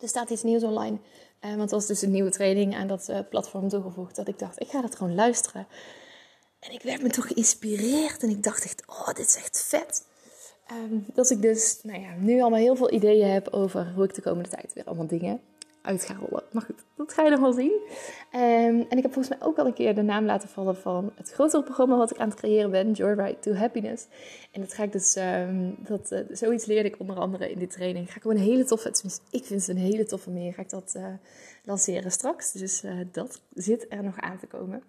Er 0.00 0.08
staat 0.08 0.30
iets 0.30 0.42
nieuws 0.42 0.62
online. 0.62 0.98
Uh, 1.44 1.54
want 1.56 1.70
er 1.70 1.76
was 1.76 1.86
dus 1.86 2.02
een 2.02 2.10
nieuwe 2.10 2.30
training 2.30 2.74
aan 2.74 2.86
dat 2.86 3.08
uh, 3.10 3.18
platform 3.30 3.68
toegevoegd. 3.68 4.16
Dat 4.16 4.28
ik 4.28 4.38
dacht, 4.38 4.60
ik 4.60 4.68
ga 4.68 4.80
dat 4.80 4.96
gewoon 4.96 5.14
luisteren. 5.14 5.66
En 6.66 6.72
ik 6.72 6.82
werd 6.82 7.02
me 7.02 7.08
toch 7.08 7.26
geïnspireerd 7.26 8.22
en 8.22 8.28
ik 8.28 8.42
dacht 8.42 8.64
echt, 8.64 8.82
oh, 8.86 9.06
dit 9.06 9.26
is 9.26 9.36
echt 9.36 9.64
vet. 9.68 10.06
Um, 10.72 11.04
dat 11.14 11.30
ik 11.30 11.42
dus 11.42 11.80
nou 11.82 12.00
ja, 12.00 12.14
nu 12.18 12.40
allemaal 12.40 12.58
heel 12.58 12.76
veel 12.76 12.92
ideeën 12.92 13.30
heb 13.30 13.48
over 13.48 13.92
hoe 13.94 14.04
ik 14.04 14.14
de 14.14 14.22
komende 14.22 14.48
tijd 14.48 14.72
weer 14.72 14.84
allemaal 14.84 15.06
dingen 15.06 15.40
uit 15.82 16.04
ga 16.04 16.14
rollen. 16.14 16.42
Maar 16.52 16.62
goed, 16.62 16.84
dat 16.96 17.12
ga 17.12 17.22
je 17.22 17.30
nog 17.30 17.40
wel 17.40 17.52
zien. 17.52 17.72
Um, 18.32 18.86
en 18.88 18.96
ik 18.96 19.02
heb 19.02 19.12
volgens 19.12 19.28
mij 19.28 19.48
ook 19.48 19.58
al 19.58 19.66
een 19.66 19.74
keer 19.74 19.94
de 19.94 20.02
naam 20.02 20.24
laten 20.24 20.48
vallen 20.48 20.76
van 20.76 21.12
het 21.14 21.30
grotere 21.30 21.62
programma 21.62 21.96
wat 21.96 22.10
ik 22.10 22.18
aan 22.18 22.28
het 22.28 22.38
creëren 22.38 22.70
ben, 22.70 22.92
Joyride 22.92 23.38
to 23.38 23.52
Happiness. 23.52 24.06
En 24.52 24.60
dat 24.60 24.72
ga 24.72 24.82
ik 24.82 24.92
dus, 24.92 25.16
um, 25.16 25.76
dat, 25.78 26.12
uh, 26.12 26.20
zoiets 26.30 26.64
leerde 26.64 26.88
ik 26.88 27.00
onder 27.00 27.16
andere 27.16 27.50
in 27.50 27.58
die 27.58 27.68
training. 27.68 28.08
Ga 28.08 28.16
ik 28.16 28.22
gewoon 28.22 28.36
een 28.36 28.42
hele 28.42 28.64
toffe, 28.64 28.90
tenminste 28.90 29.22
ik 29.30 29.44
vind 29.44 29.66
het 29.66 29.76
een 29.76 29.82
hele 29.82 30.04
toffe 30.04 30.30
meer, 30.30 30.52
ga 30.52 30.62
ik 30.62 30.70
dat 30.70 30.94
uh, 30.96 31.06
lanceren 31.64 32.10
straks. 32.10 32.52
Dus 32.52 32.84
uh, 32.84 32.92
dat 33.12 33.40
zit 33.54 33.86
er 33.88 34.02
nog 34.02 34.20
aan 34.20 34.38
te 34.38 34.46
komen. 34.46 34.82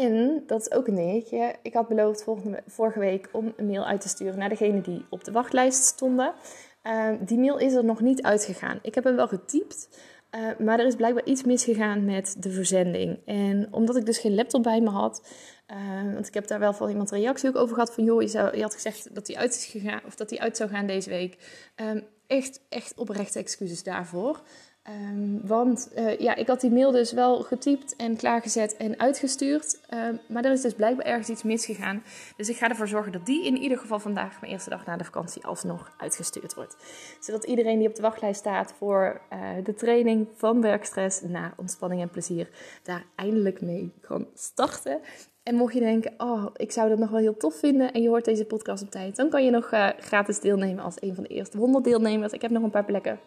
En 0.00 0.42
dat 0.46 0.60
is 0.60 0.70
ook 0.72 0.86
een 0.86 0.94
dingetje. 0.94 1.54
Ik 1.62 1.74
had 1.74 1.88
beloofd 1.88 2.24
vorige 2.66 2.98
week 2.98 3.28
om 3.32 3.52
een 3.56 3.66
mail 3.66 3.84
uit 3.84 4.00
te 4.00 4.08
sturen 4.08 4.38
naar 4.38 4.48
degene 4.48 4.80
die 4.80 5.04
op 5.10 5.24
de 5.24 5.32
wachtlijst 5.32 5.84
stonden. 5.84 6.34
Ehm, 6.82 7.24
die 7.24 7.38
mail 7.38 7.58
is 7.58 7.74
er 7.74 7.84
nog 7.84 8.00
niet 8.00 8.22
uitgegaan. 8.22 8.78
Ik 8.82 8.94
heb 8.94 9.04
hem 9.04 9.16
wel 9.16 9.28
getypt, 9.28 9.88
uh, 10.36 10.58
maar 10.58 10.78
er 10.78 10.86
is 10.86 10.94
blijkbaar 10.96 11.24
iets 11.24 11.44
misgegaan 11.44 12.04
met 12.04 12.36
de 12.38 12.50
verzending. 12.50 13.18
En 13.24 13.68
omdat 13.70 13.96
ik 13.96 14.06
dus 14.06 14.18
geen 14.18 14.34
laptop 14.34 14.62
bij 14.62 14.80
me 14.80 14.90
had, 14.90 15.28
uh, 15.70 16.12
want 16.12 16.26
ik 16.26 16.34
heb 16.34 16.46
daar 16.46 16.58
wel 16.58 16.72
van 16.72 16.88
iemand 16.88 17.10
reactie 17.10 17.48
ook 17.48 17.56
over 17.56 17.74
gehad 17.74 17.94
van 17.94 18.04
joh, 18.04 18.22
je, 18.22 18.28
zou, 18.28 18.56
je 18.56 18.62
had 18.62 18.74
gezegd 18.74 19.14
dat 19.14 19.26
hij 19.26 19.36
uit 19.36 19.54
is 19.54 19.64
gegaan 19.64 20.00
of 20.06 20.14
dat 20.14 20.30
hij 20.30 20.38
uit 20.38 20.56
zou 20.56 20.70
gaan 20.70 20.86
deze 20.86 21.10
week. 21.10 21.36
Um, 21.76 22.04
echt, 22.26 22.60
echt 22.68 22.98
oprechte 22.98 23.38
excuses 23.38 23.82
daarvoor. 23.82 24.40
Um, 24.88 25.40
want 25.46 25.90
uh, 25.96 26.18
ja, 26.18 26.34
ik 26.34 26.46
had 26.46 26.60
die 26.60 26.70
mail 26.70 26.90
dus 26.90 27.12
wel 27.12 27.42
getypt 27.42 27.96
en 27.96 28.16
klaargezet 28.16 28.76
en 28.76 28.98
uitgestuurd. 28.98 29.80
Um, 29.94 30.18
maar 30.28 30.44
er 30.44 30.52
is 30.52 30.60
dus 30.60 30.74
blijkbaar 30.74 31.06
ergens 31.06 31.28
iets 31.28 31.42
misgegaan. 31.42 32.02
Dus 32.36 32.48
ik 32.48 32.56
ga 32.56 32.68
ervoor 32.68 32.88
zorgen 32.88 33.12
dat 33.12 33.26
die 33.26 33.46
in 33.46 33.56
ieder 33.56 33.78
geval 33.78 33.98
vandaag, 33.98 34.40
mijn 34.40 34.52
eerste 34.52 34.70
dag 34.70 34.86
na 34.86 34.96
de 34.96 35.04
vakantie, 35.04 35.44
alsnog 35.44 35.94
uitgestuurd 35.96 36.54
wordt. 36.54 36.76
Zodat 37.20 37.44
iedereen 37.44 37.78
die 37.78 37.88
op 37.88 37.94
de 37.94 38.02
wachtlijst 38.02 38.38
staat 38.38 38.74
voor 38.78 39.20
uh, 39.32 39.38
de 39.64 39.74
training 39.74 40.28
van 40.34 40.60
werkstress 40.60 41.20
naar 41.20 41.54
ontspanning 41.56 42.02
en 42.02 42.10
plezier, 42.10 42.48
daar 42.82 43.04
eindelijk 43.14 43.60
mee 43.60 43.92
kan 44.00 44.26
starten. 44.34 45.00
En 45.42 45.54
mocht 45.54 45.74
je 45.74 45.80
denken, 45.80 46.14
oh, 46.18 46.46
ik 46.56 46.72
zou 46.72 46.88
dat 46.88 46.98
nog 46.98 47.10
wel 47.10 47.20
heel 47.20 47.36
tof 47.36 47.54
vinden 47.58 47.92
en 47.92 48.02
je 48.02 48.08
hoort 48.08 48.24
deze 48.24 48.44
podcast 48.44 48.82
op 48.82 48.90
tijd, 48.90 49.16
dan 49.16 49.28
kan 49.28 49.44
je 49.44 49.50
nog 49.50 49.72
uh, 49.72 49.88
gratis 49.98 50.40
deelnemen 50.40 50.84
als 50.84 51.02
een 51.02 51.14
van 51.14 51.24
de 51.24 51.30
eerste 51.30 51.58
100 51.58 51.84
deelnemers. 51.84 52.32
Ik 52.32 52.42
heb 52.42 52.50
nog 52.50 52.62
een 52.62 52.70
paar 52.70 52.84
plekken. 52.84 53.20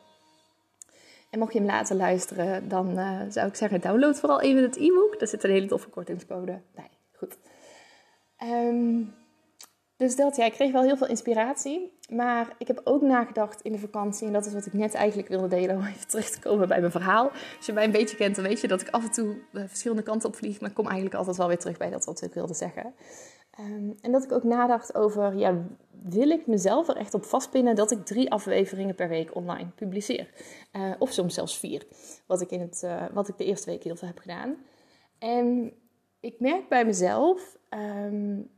En 1.30 1.40
mocht 1.40 1.54
je 1.54 1.60
hem 1.60 1.68
laten 1.68 1.96
luisteren, 1.96 2.68
dan 2.68 3.00
uh, 3.00 3.20
zou 3.30 3.48
ik 3.48 3.56
zeggen, 3.56 3.82
download 3.82 4.20
vooral 4.20 4.42
even 4.42 4.64
het 4.64 4.78
e-book. 4.78 5.20
Daar 5.20 5.28
zit 5.28 5.44
een 5.44 5.50
hele 5.50 5.68
toffe 5.68 5.90
kortingscode 5.90 6.62
bij. 6.76 6.90
Goed. 7.12 7.38
Um, 8.44 9.14
dus 10.00 10.16
dat, 10.16 10.36
ja, 10.36 10.46
ik 10.46 10.52
kreeg 10.52 10.72
wel 10.72 10.84
heel 10.84 10.98
veel 10.98 11.08
inspiratie. 11.08 11.98
Maar 12.10 12.56
ik 12.58 12.68
heb 12.68 12.82
ook 12.84 13.02
nagedacht 13.02 13.62
in 13.62 13.72
de 13.72 13.78
vakantie. 13.78 14.28
En 14.28 14.34
dat 14.34 14.46
is 14.46 14.54
wat 14.54 14.66
ik 14.66 14.74
net 14.74 14.94
eigenlijk 14.94 15.28
wilde 15.28 15.48
delen. 15.48 15.76
Om 15.76 15.86
even 15.86 16.08
terug 16.08 16.30
te 16.30 16.40
komen 16.40 16.68
bij 16.68 16.80
mijn 16.80 16.92
verhaal. 16.92 17.32
Als 17.58 17.66
je 17.66 17.74
mij 17.74 17.84
een 17.84 17.92
beetje 17.92 18.18
kent, 18.18 18.36
dan 18.36 18.44
weet 18.44 18.62
je 18.62 18.68
dat 18.68 18.82
ik 18.82 18.90
af 18.90 19.04
en 19.04 19.12
toe 19.12 19.36
verschillende 19.52 20.04
kanten 20.04 20.30
op 20.30 20.36
vlieg. 20.36 20.60
Maar 20.60 20.70
ik 20.70 20.76
kom 20.76 20.86
eigenlijk 20.86 21.16
altijd 21.16 21.38
wel 21.38 21.48
weer 21.48 21.60
terug 21.60 21.78
bij 21.78 21.90
dat 21.90 22.06
wat 22.06 22.22
ik 22.22 22.34
wilde 22.34 22.54
zeggen. 22.54 22.94
Um, 23.60 23.96
en 24.02 24.12
dat 24.12 24.24
ik 24.24 24.32
ook 24.32 24.44
nadacht 24.44 24.96
over, 24.96 25.36
ja, 25.36 25.66
wil 26.04 26.30
ik 26.30 26.48
mezelf 26.48 26.88
er 26.88 26.96
echt 26.96 27.14
op 27.14 27.26
vastpinnen 27.26 27.76
dat 27.76 27.92
ik 27.92 28.06
drie 28.06 28.32
afleveringen 28.32 28.96
per 28.96 29.10
week 29.10 29.36
online 29.36 29.70
publiceer? 29.76 30.30
Uh, 30.74 30.94
of 31.00 31.12
soms 31.12 31.34
zelfs 31.34 31.60
vier, 31.60 31.88
wat 32.26 32.42
ik, 32.42 32.52
in 32.52 32.62
het, 32.62 32.82
uh, 32.86 33.06
wat 33.14 33.28
ik 33.28 33.38
de 33.38 33.46
eerste 33.46 33.70
week 33.70 33.84
heel 33.84 33.96
veel 33.96 34.08
heb 34.08 34.20
gedaan. 34.20 34.58
En 35.18 35.74
ik 36.20 36.40
merk 36.40 36.70
bij 36.70 36.86
mezelf 36.86 37.58
um, 37.70 38.50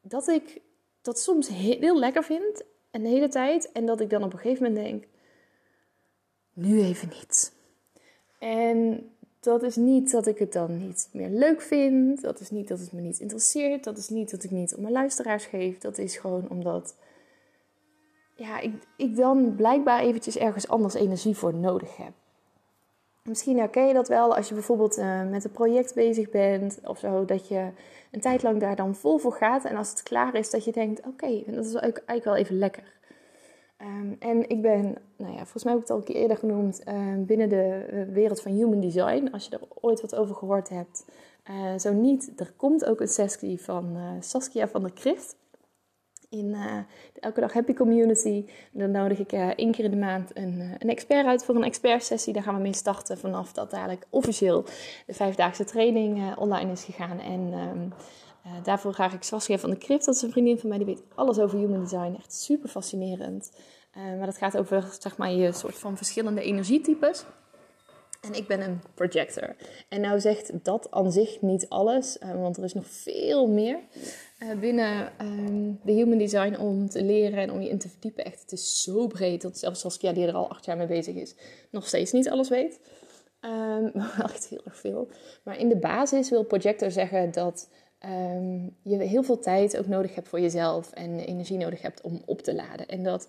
dat 0.00 0.28
ik 0.28 0.60
dat 1.02 1.18
soms 1.18 1.48
heel 1.48 1.98
lekker 1.98 2.24
vind 2.24 2.64
en 2.90 3.02
de 3.02 3.08
hele 3.08 3.28
tijd. 3.28 3.72
En 3.72 3.86
dat 3.86 4.00
ik 4.00 4.10
dan 4.10 4.22
op 4.22 4.32
een 4.32 4.38
gegeven 4.38 4.62
moment 4.62 4.86
denk, 4.86 5.04
nu 6.52 6.80
even 6.80 7.08
niet. 7.08 7.52
En 8.38 9.10
dat 9.40 9.62
is 9.62 9.76
niet 9.76 10.10
dat 10.10 10.26
ik 10.26 10.38
het 10.38 10.52
dan 10.52 10.86
niet 10.86 11.08
meer 11.12 11.28
leuk 11.28 11.60
vind. 11.60 12.20
Dat 12.20 12.40
is 12.40 12.50
niet 12.50 12.68
dat 12.68 12.78
het 12.78 12.92
me 12.92 13.00
niet 13.00 13.20
interesseert. 13.20 13.84
Dat 13.84 13.98
is 13.98 14.08
niet 14.08 14.30
dat 14.30 14.44
ik 14.44 14.50
niet 14.50 14.74
om 14.74 14.82
mijn 14.82 14.94
luisteraars 14.94 15.44
geef. 15.44 15.78
Dat 15.78 15.98
is 15.98 16.16
gewoon 16.16 16.48
omdat 16.48 16.94
ja, 18.34 18.60
ik, 18.60 18.72
ik 18.96 19.16
dan 19.16 19.54
blijkbaar 19.54 20.00
eventjes 20.00 20.36
ergens 20.36 20.68
anders 20.68 20.94
energie 20.94 21.36
voor 21.36 21.54
nodig 21.54 21.96
heb. 21.96 22.12
Misschien 23.22 23.58
herken 23.58 23.86
je 23.86 23.94
dat 23.94 24.08
wel 24.08 24.36
als 24.36 24.48
je 24.48 24.54
bijvoorbeeld 24.54 24.98
uh, 24.98 25.28
met 25.30 25.44
een 25.44 25.50
project 25.50 25.94
bezig 25.94 26.30
bent 26.30 26.78
of 26.84 26.98
zo, 26.98 27.24
dat 27.24 27.48
je 27.48 27.68
een 28.10 28.20
tijd 28.20 28.42
lang 28.42 28.60
daar 28.60 28.76
dan 28.76 28.94
vol 28.94 29.18
voor 29.18 29.32
gaat. 29.32 29.64
En 29.64 29.76
als 29.76 29.90
het 29.90 30.02
klaar 30.02 30.34
is, 30.34 30.50
dat 30.50 30.64
je 30.64 30.72
denkt: 30.72 30.98
oké, 30.98 31.08
okay, 31.08 31.44
dat 31.46 31.64
is 31.64 31.74
eigenlijk 31.74 32.24
wel 32.24 32.36
even 32.36 32.58
lekker. 32.58 32.99
Um, 33.82 34.16
en 34.18 34.48
ik 34.48 34.62
ben, 34.62 34.96
nou 35.16 35.32
ja, 35.32 35.38
volgens 35.38 35.64
mij 35.64 35.72
heb 35.72 35.82
ik 35.82 35.88
het 35.88 35.90
al 35.90 35.96
een 35.96 36.04
keer 36.04 36.16
eerder 36.16 36.36
genoemd, 36.36 36.82
uh, 36.88 36.94
binnen 37.18 37.48
de 37.48 37.86
uh, 37.92 38.14
wereld 38.14 38.40
van 38.40 38.52
human 38.52 38.80
design. 38.80 39.28
Als 39.32 39.44
je 39.44 39.50
er 39.50 39.66
ooit 39.80 40.00
wat 40.00 40.14
over 40.14 40.34
gehoord 40.34 40.68
hebt. 40.68 41.04
Uh, 41.50 41.78
zo 41.78 41.92
niet, 41.92 42.32
er 42.36 42.52
komt 42.56 42.84
ook 42.84 43.00
een 43.00 43.08
sessie 43.08 43.60
van 43.62 43.96
Saskia 44.20 44.68
van 44.68 44.82
der 44.82 44.92
Krift. 44.92 45.36
In 46.30 46.52
de 46.52 46.84
Elke 47.20 47.40
Dag 47.40 47.52
Happy 47.52 47.74
Community. 47.74 48.44
Dan 48.72 48.90
nodig 48.90 49.18
ik 49.18 49.32
één 49.32 49.72
keer 49.72 49.84
in 49.84 49.90
de 49.90 49.96
maand 49.96 50.36
een, 50.36 50.76
een 50.78 50.88
expert 50.88 51.26
uit 51.26 51.44
voor 51.44 51.54
een 51.54 51.64
expertsessie. 51.64 52.32
Daar 52.32 52.42
gaan 52.42 52.54
we 52.54 52.60
mee 52.60 52.74
starten 52.74 53.18
vanaf 53.18 53.52
dat 53.52 53.70
dadelijk 53.70 54.06
officieel 54.10 54.64
de 55.06 55.14
vijfdaagse 55.14 55.64
training 55.64 56.36
online 56.36 56.72
is 56.72 56.84
gegaan. 56.84 57.18
En 57.18 57.40
uh, 58.46 58.52
daarvoor 58.62 58.92
graag 58.92 59.12
ik 59.12 59.22
Saskia 59.22 59.58
van 59.58 59.70
de 59.70 59.78
Crypt. 59.78 60.04
Dat 60.04 60.14
is 60.14 60.22
een 60.22 60.30
vriendin 60.30 60.58
van 60.58 60.68
mij, 60.68 60.78
die 60.78 60.86
weet 60.86 61.02
alles 61.14 61.38
over 61.38 61.58
human 61.58 61.80
design. 61.80 62.14
Echt 62.18 62.34
super 62.34 62.68
fascinerend. 62.68 63.52
Maar 63.94 64.26
dat 64.26 64.38
gaat 64.38 64.56
over 64.56 64.96
zeg 64.98 65.16
maar, 65.16 65.30
je 65.30 65.52
soort 65.52 65.78
van 65.78 65.96
verschillende 65.96 66.42
energietypes. 66.42 67.24
En 68.20 68.34
ik 68.34 68.46
ben 68.46 68.60
een 68.60 68.80
projector. 68.94 69.56
En 69.88 70.00
nou 70.00 70.20
zegt 70.20 70.64
dat 70.64 70.90
aan 70.90 71.12
zich 71.12 71.40
niet 71.40 71.68
alles, 71.68 72.18
uh, 72.22 72.34
want 72.34 72.56
er 72.56 72.64
is 72.64 72.74
nog 72.74 72.86
veel 72.86 73.48
meer 73.48 73.78
binnen 74.60 75.12
um, 75.20 75.80
de 75.84 75.92
human 75.92 76.18
design 76.18 76.56
om 76.56 76.88
te 76.88 77.02
leren 77.02 77.38
en 77.38 77.52
om 77.52 77.60
je 77.60 77.68
in 77.68 77.78
te 77.78 77.88
verdiepen. 77.88 78.24
Echt, 78.24 78.40
het 78.40 78.52
is 78.52 78.82
zo 78.82 79.06
breed 79.06 79.42
dat 79.42 79.58
zelfs 79.58 79.80
Saskia, 79.80 80.12
die 80.12 80.26
er 80.26 80.34
al 80.34 80.50
acht 80.50 80.64
jaar 80.64 80.76
mee 80.76 80.86
bezig 80.86 81.14
is, 81.14 81.34
nog 81.70 81.86
steeds 81.86 82.12
niet 82.12 82.30
alles 82.30 82.48
weet. 82.48 82.80
Um, 83.44 83.92
echt 84.22 84.48
heel 84.48 84.60
erg 84.64 84.76
veel. 84.76 85.08
Maar 85.44 85.58
in 85.58 85.68
de 85.68 85.76
basis 85.76 86.30
wil 86.30 86.44
projector 86.44 86.90
zeggen 86.90 87.32
dat 87.32 87.68
um, 88.04 88.76
je 88.82 88.96
heel 88.96 89.22
veel 89.22 89.38
tijd 89.38 89.78
ook 89.78 89.86
nodig 89.86 90.14
hebt 90.14 90.28
voor 90.28 90.40
jezelf 90.40 90.92
en 90.92 91.18
energie 91.18 91.58
nodig 91.58 91.82
hebt 91.82 92.00
om 92.00 92.22
op 92.26 92.40
te 92.40 92.54
laden. 92.54 92.88
En 92.88 93.02
dat, 93.02 93.28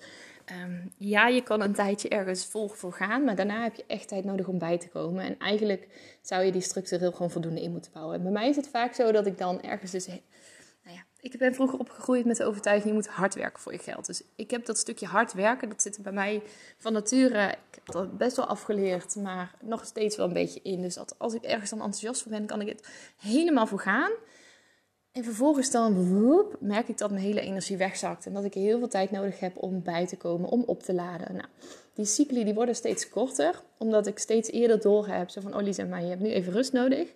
um, 0.63 0.91
ja, 0.97 1.27
je 1.27 1.43
kan 1.43 1.61
een 1.61 1.73
tijdje 1.73 2.09
ergens 2.09 2.45
vol 2.45 2.67
voor 2.67 2.93
gaan, 2.93 3.23
maar 3.23 3.35
daarna 3.35 3.63
heb 3.63 3.75
je 3.75 3.83
echt 3.87 4.07
tijd 4.07 4.23
nodig 4.23 4.47
om 4.47 4.57
bij 4.57 4.77
te 4.77 4.87
komen. 4.87 5.23
En 5.23 5.37
eigenlijk 5.39 5.87
zou 6.21 6.43
je 6.43 6.51
die 6.51 6.61
structureel 6.61 7.11
gewoon 7.11 7.31
voldoende 7.31 7.61
in 7.61 7.71
moeten 7.71 7.91
bouwen. 7.91 8.15
En 8.15 8.23
bij 8.23 8.31
mij 8.31 8.49
is 8.49 8.55
het 8.55 8.67
vaak 8.67 8.93
zo 8.93 9.11
dat 9.11 9.25
ik 9.25 9.37
dan 9.37 9.61
ergens 9.61 9.91
dus. 9.91 10.07
Nou 10.07 10.95
ja, 10.95 11.03
ik 11.19 11.37
ben 11.37 11.53
vroeger 11.53 11.79
opgegroeid 11.79 12.25
met 12.25 12.37
de 12.37 12.45
overtuiging: 12.45 12.87
je 12.87 12.93
moet 12.93 13.07
hard 13.07 13.35
werken 13.35 13.61
voor 13.61 13.71
je 13.71 13.79
geld. 13.79 14.05
Dus 14.05 14.23
ik 14.35 14.51
heb 14.51 14.65
dat 14.65 14.77
stukje 14.77 15.05
hard 15.05 15.33
werken, 15.33 15.69
dat 15.69 15.81
zit 15.81 15.99
bij 16.01 16.11
mij 16.11 16.41
van 16.77 16.93
nature. 16.93 17.47
Ik 17.47 17.75
heb 17.75 17.85
dat 17.85 18.17
best 18.17 18.35
wel 18.35 18.45
afgeleerd, 18.45 19.15
maar 19.15 19.55
nog 19.61 19.85
steeds 19.85 20.15
wel 20.15 20.27
een 20.27 20.33
beetje 20.33 20.61
in. 20.63 20.81
Dus 20.81 20.95
dat 20.95 21.15
als 21.17 21.33
ik 21.33 21.43
ergens 21.43 21.69
dan 21.69 21.79
enthousiast 21.79 22.21
voor 22.21 22.31
ben, 22.31 22.45
kan 22.45 22.61
ik 22.61 22.67
het 22.67 22.87
helemaal 23.17 23.67
voor 23.67 23.79
gaan. 23.79 24.11
En 25.11 25.23
vervolgens 25.23 25.71
dan 25.71 25.93
merk 26.59 26.87
ik 26.87 26.97
dat 26.97 27.11
mijn 27.11 27.23
hele 27.23 27.41
energie 27.41 27.77
wegzakt. 27.77 28.25
En 28.25 28.33
dat 28.33 28.43
ik 28.43 28.53
heel 28.53 28.79
veel 28.79 28.87
tijd 28.87 29.11
nodig 29.11 29.39
heb 29.39 29.63
om 29.63 29.81
bij 29.81 30.07
te 30.07 30.17
komen, 30.17 30.49
om 30.49 30.63
op 30.65 30.83
te 30.83 30.93
laden. 30.93 31.35
Nou, 31.35 31.47
die 31.93 32.05
cycli 32.05 32.43
die 32.43 32.53
worden 32.53 32.75
steeds 32.75 33.09
korter. 33.09 33.61
Omdat 33.77 34.07
ik 34.07 34.19
steeds 34.19 34.51
eerder 34.51 34.81
door 34.81 35.07
heb. 35.07 35.29
Zo 35.29 35.41
van, 35.41 35.55
oh 35.55 35.61
Lisa, 35.61 35.83
maar 35.83 36.01
je 36.01 36.09
hebt 36.09 36.21
nu 36.21 36.29
even 36.29 36.53
rust 36.53 36.73
nodig. 36.73 37.13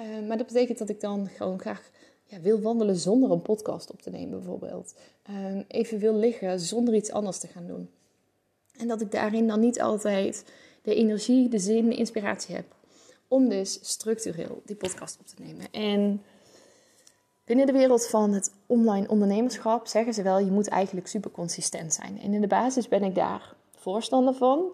Uh, 0.00 0.26
maar 0.28 0.36
dat 0.36 0.46
betekent 0.46 0.78
dat 0.78 0.88
ik 0.88 1.00
dan 1.00 1.28
gewoon 1.28 1.60
graag 1.60 1.90
ja, 2.24 2.40
wil 2.40 2.60
wandelen 2.60 2.96
zonder 2.96 3.30
een 3.30 3.42
podcast 3.42 3.90
op 3.90 4.02
te 4.02 4.10
nemen 4.10 4.38
bijvoorbeeld. 4.38 4.94
Uh, 5.30 5.60
even 5.68 5.98
wil 5.98 6.14
liggen 6.14 6.60
zonder 6.60 6.94
iets 6.94 7.10
anders 7.10 7.38
te 7.38 7.46
gaan 7.46 7.66
doen. 7.66 7.90
En 8.78 8.88
dat 8.88 9.00
ik 9.00 9.10
daarin 9.10 9.46
dan 9.46 9.60
niet 9.60 9.80
altijd 9.80 10.44
de 10.82 10.94
energie, 10.94 11.48
de 11.48 11.58
zin, 11.58 11.88
de 11.88 11.96
inspiratie 11.96 12.54
heb 12.54 12.74
om 13.28 13.48
dus 13.48 13.78
structureel 13.82 14.62
die 14.64 14.76
podcast 14.76 15.18
op 15.20 15.26
te 15.26 15.42
nemen. 15.42 15.66
En 15.70 16.22
binnen 17.46 17.66
de 17.66 17.72
wereld 17.72 18.06
van 18.06 18.32
het 18.32 18.52
online 18.66 19.08
ondernemerschap 19.08 19.86
zeggen 19.86 20.14
ze 20.14 20.22
wel, 20.22 20.38
je 20.38 20.50
moet 20.50 20.68
eigenlijk 20.68 21.06
super 21.06 21.30
consistent 21.30 21.94
zijn. 21.94 22.20
En 22.20 22.32
in 22.32 22.40
de 22.40 22.46
basis 22.46 22.88
ben 22.88 23.02
ik 23.02 23.14
daar 23.14 23.54
voorstander 23.76 24.34
van. 24.34 24.64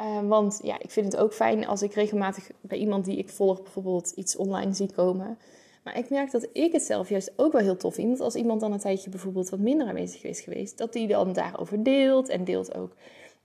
Uh, 0.00 0.28
want 0.28 0.60
ja, 0.62 0.78
ik 0.78 0.90
vind 0.90 1.12
het 1.12 1.16
ook 1.16 1.32
fijn 1.32 1.66
als 1.66 1.82
ik 1.82 1.94
regelmatig 1.94 2.50
bij 2.60 2.78
iemand 2.78 3.04
die 3.04 3.16
ik 3.16 3.28
volg 3.28 3.62
bijvoorbeeld 3.62 4.10
iets 4.10 4.36
online 4.36 4.72
zie 4.72 4.92
komen. 4.92 5.38
Maar 5.84 5.98
ik 5.98 6.10
merk 6.10 6.30
dat 6.30 6.48
ik 6.52 6.72
het 6.72 6.82
zelf 6.82 7.08
juist 7.08 7.32
ook 7.36 7.52
wel 7.52 7.62
heel 7.62 7.76
tof 7.76 7.94
vind. 7.94 8.20
Als 8.20 8.34
iemand 8.34 8.60
dan 8.60 8.72
een 8.72 8.78
tijdje 8.78 9.10
bijvoorbeeld 9.10 9.48
wat 9.48 9.60
minder 9.60 9.86
aanwezig 9.86 10.22
is 10.22 10.40
geweest. 10.40 10.78
Dat 10.78 10.92
die 10.92 11.06
dan 11.06 11.32
daarover 11.32 11.82
deelt. 11.82 12.28
En 12.28 12.44
deelt 12.44 12.74
ook 12.74 12.92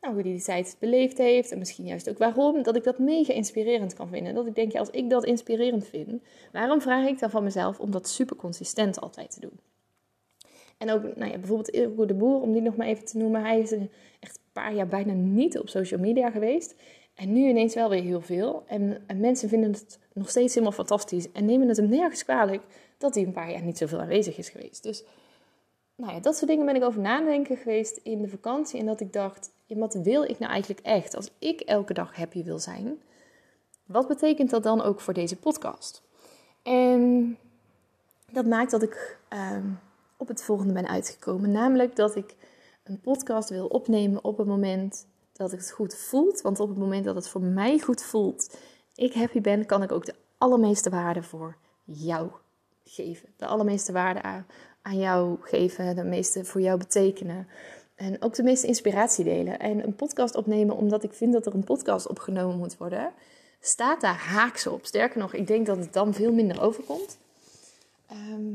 nou, 0.01 0.13
hoe 0.13 0.23
die 0.23 0.33
die 0.33 0.43
tijd 0.43 0.77
beleefd 0.79 1.17
heeft. 1.17 1.51
En 1.51 1.57
misschien 1.57 1.85
juist 1.85 2.09
ook 2.09 2.17
waarom. 2.17 2.63
Dat 2.63 2.75
ik 2.75 2.83
dat 2.83 2.99
mega 2.99 3.33
inspirerend 3.33 3.93
kan 3.93 4.09
vinden. 4.09 4.35
Dat 4.35 4.47
ik 4.47 4.55
denk, 4.55 4.71
ja, 4.71 4.79
als 4.79 4.89
ik 4.89 5.09
dat 5.09 5.25
inspirerend 5.25 5.87
vind. 5.87 6.23
Waarom 6.51 6.81
vraag 6.81 7.07
ik 7.07 7.19
dan 7.19 7.29
van 7.29 7.43
mezelf 7.43 7.79
om 7.79 7.91
dat 7.91 8.09
super 8.09 8.35
consistent 8.35 8.99
altijd 8.99 9.31
te 9.31 9.39
doen? 9.39 9.59
En 10.77 10.91
ook 10.91 11.15
nou 11.15 11.31
ja, 11.31 11.37
bijvoorbeeld 11.37 12.07
de 12.07 12.13
Boer, 12.13 12.41
om 12.41 12.53
die 12.53 12.61
nog 12.61 12.75
maar 12.75 12.87
even 12.87 13.05
te 13.05 13.17
noemen. 13.17 13.41
Hij 13.41 13.59
is 13.59 13.71
echt 14.19 14.35
een 14.35 14.51
paar 14.51 14.73
jaar 14.73 14.87
bijna 14.87 15.13
niet 15.13 15.59
op 15.59 15.69
social 15.69 15.99
media 15.99 16.29
geweest. 16.31 16.75
En 17.15 17.33
nu 17.33 17.47
ineens 17.47 17.73
wel 17.75 17.89
weer 17.89 18.03
heel 18.03 18.21
veel. 18.21 18.63
En, 18.67 19.03
en, 19.07 19.19
mensen 19.19 19.49
vinden 19.49 19.71
het 19.71 19.99
nog 20.13 20.29
steeds 20.29 20.53
helemaal 20.53 20.75
fantastisch. 20.75 21.31
En 21.31 21.45
nemen 21.45 21.67
het 21.67 21.77
hem 21.77 21.89
nergens 21.89 22.23
kwalijk 22.23 22.63
dat 22.97 23.15
hij 23.15 23.23
een 23.23 23.31
paar 23.31 23.51
jaar 23.51 23.63
niet 23.63 23.77
zoveel 23.77 23.99
aanwezig 23.99 24.37
is 24.37 24.49
geweest. 24.49 24.83
Dus 24.83 25.03
nou 25.95 26.13
ja, 26.13 26.19
dat 26.19 26.35
soort 26.35 26.49
dingen 26.49 26.65
ben 26.65 26.75
ik 26.75 26.83
over 26.83 27.01
nadenken 27.01 27.57
geweest 27.57 27.97
in 27.97 28.21
de 28.21 28.27
vakantie. 28.27 28.79
En 28.79 28.85
dat 28.85 28.99
ik 28.99 29.13
dacht, 29.13 29.51
wat 29.67 29.93
wil 29.93 30.23
ik 30.23 30.39
nou 30.39 30.51
eigenlijk 30.51 30.85
echt? 30.85 31.15
Als 31.15 31.31
ik 31.39 31.59
elke 31.61 31.93
dag 31.93 32.15
happy 32.15 32.43
wil 32.43 32.59
zijn, 32.59 33.01
wat 33.85 34.07
betekent 34.07 34.49
dat 34.49 34.63
dan 34.63 34.81
ook 34.81 35.01
voor 35.01 35.13
deze 35.13 35.35
podcast? 35.35 36.03
En 36.63 37.37
dat 38.31 38.45
maakt 38.45 38.71
dat 38.71 38.83
ik 38.83 39.19
ehm, 39.27 39.69
op 40.17 40.27
het 40.27 40.43
volgende 40.43 40.73
ben 40.73 40.87
uitgekomen. 40.87 41.51
Namelijk 41.51 41.95
dat 41.95 42.15
ik 42.15 42.35
een 42.83 43.01
podcast 43.01 43.49
wil 43.49 43.67
opnemen 43.67 44.23
op 44.23 44.37
het 44.37 44.47
moment 44.47 45.07
dat 45.33 45.51
ik 45.51 45.59
het 45.59 45.71
goed 45.71 45.95
voelt. 45.95 46.41
Want 46.41 46.59
op 46.59 46.69
het 46.69 46.77
moment 46.77 47.05
dat 47.05 47.15
het 47.15 47.27
voor 47.27 47.41
mij 47.41 47.79
goed 47.79 48.03
voelt, 48.03 48.57
ik 48.95 49.13
happy 49.13 49.41
ben, 49.41 49.65
kan 49.65 49.83
ik 49.83 49.91
ook 49.91 50.05
de 50.05 50.15
allermeeste 50.37 50.89
waarde 50.89 51.23
voor 51.23 51.57
jou 51.83 52.29
geven. 52.83 53.29
De 53.37 53.45
allermeeste 53.45 53.91
waarde 53.91 54.21
aan, 54.21 54.45
aan 54.85 54.97
jou 54.97 55.37
geven, 55.41 55.95
de 55.95 56.03
meeste 56.03 56.45
voor 56.45 56.61
jou 56.61 56.77
betekenen. 56.77 57.47
En 57.95 58.21
ook 58.21 58.35
de 58.35 58.43
meeste 58.43 58.67
inspiratie 58.67 59.23
delen. 59.23 59.59
En 59.59 59.83
een 59.83 59.95
podcast 59.95 60.35
opnemen 60.35 60.75
omdat 60.75 61.03
ik 61.03 61.13
vind 61.13 61.33
dat 61.33 61.45
er 61.45 61.53
een 61.53 61.63
podcast 61.63 62.07
opgenomen 62.07 62.57
moet 62.57 62.77
worden, 62.77 63.11
staat 63.59 64.01
daar 64.01 64.17
haaks 64.17 64.67
op. 64.67 64.85
Sterker 64.85 65.19
nog, 65.19 65.33
ik 65.33 65.47
denk 65.47 65.65
dat 65.65 65.77
het 65.77 65.93
dan 65.93 66.13
veel 66.13 66.33
minder 66.33 66.61
overkomt. 66.61 67.17
Ehm, 68.07 68.53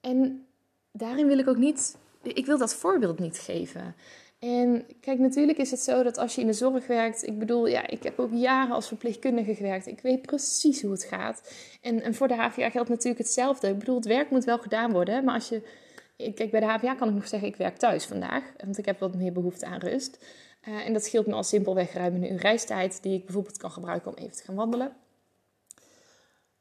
en 0.00 0.46
daarin 0.92 1.26
wil 1.26 1.38
ik 1.38 1.48
ook 1.48 1.56
niet, 1.56 1.96
ik 2.22 2.46
wil 2.46 2.58
dat 2.58 2.74
voorbeeld 2.74 3.18
niet 3.18 3.38
geven. 3.38 3.94
En 4.38 4.86
kijk, 5.00 5.18
natuurlijk 5.18 5.58
is 5.58 5.70
het 5.70 5.80
zo 5.80 6.02
dat 6.02 6.18
als 6.18 6.34
je 6.34 6.40
in 6.40 6.46
de 6.46 6.52
zorg 6.52 6.86
werkt, 6.86 7.26
ik 7.26 7.38
bedoel, 7.38 7.66
ja, 7.66 7.86
ik 7.86 8.02
heb 8.02 8.18
ook 8.18 8.32
jaren 8.32 8.74
als 8.74 8.88
verpleegkundige 8.88 9.54
gewerkt. 9.54 9.86
Ik 9.86 10.00
weet 10.00 10.22
precies 10.22 10.82
hoe 10.82 10.92
het 10.92 11.04
gaat. 11.04 11.52
En, 11.80 12.02
en 12.02 12.14
voor 12.14 12.28
de 12.28 12.34
HVA 12.34 12.70
geldt 12.70 12.88
natuurlijk 12.88 13.18
hetzelfde. 13.18 13.68
Ik 13.68 13.78
bedoel, 13.78 13.96
het 13.96 14.06
werk 14.06 14.30
moet 14.30 14.44
wel 14.44 14.58
gedaan 14.58 14.92
worden, 14.92 15.24
maar 15.24 15.34
als 15.34 15.48
je, 15.48 15.62
kijk, 16.16 16.50
bij 16.50 16.60
de 16.60 16.66
HVA 16.66 16.94
kan 16.94 17.08
ik 17.08 17.14
nog 17.14 17.28
zeggen, 17.28 17.48
ik 17.48 17.56
werk 17.56 17.76
thuis 17.76 18.04
vandaag, 18.04 18.52
want 18.64 18.78
ik 18.78 18.84
heb 18.84 18.98
wat 18.98 19.14
meer 19.14 19.32
behoefte 19.32 19.66
aan 19.66 19.80
rust. 19.80 20.24
Uh, 20.68 20.86
en 20.86 20.92
dat 20.92 21.04
scheelt 21.04 21.26
me 21.26 21.32
al 21.32 21.42
simpelweg 21.42 21.92
ruim 21.92 22.14
een 22.14 22.36
reistijd, 22.36 23.02
die 23.02 23.14
ik 23.14 23.24
bijvoorbeeld 23.24 23.56
kan 23.56 23.70
gebruiken 23.70 24.10
om 24.10 24.16
even 24.16 24.36
te 24.36 24.44
gaan 24.44 24.54
wandelen. 24.54 24.92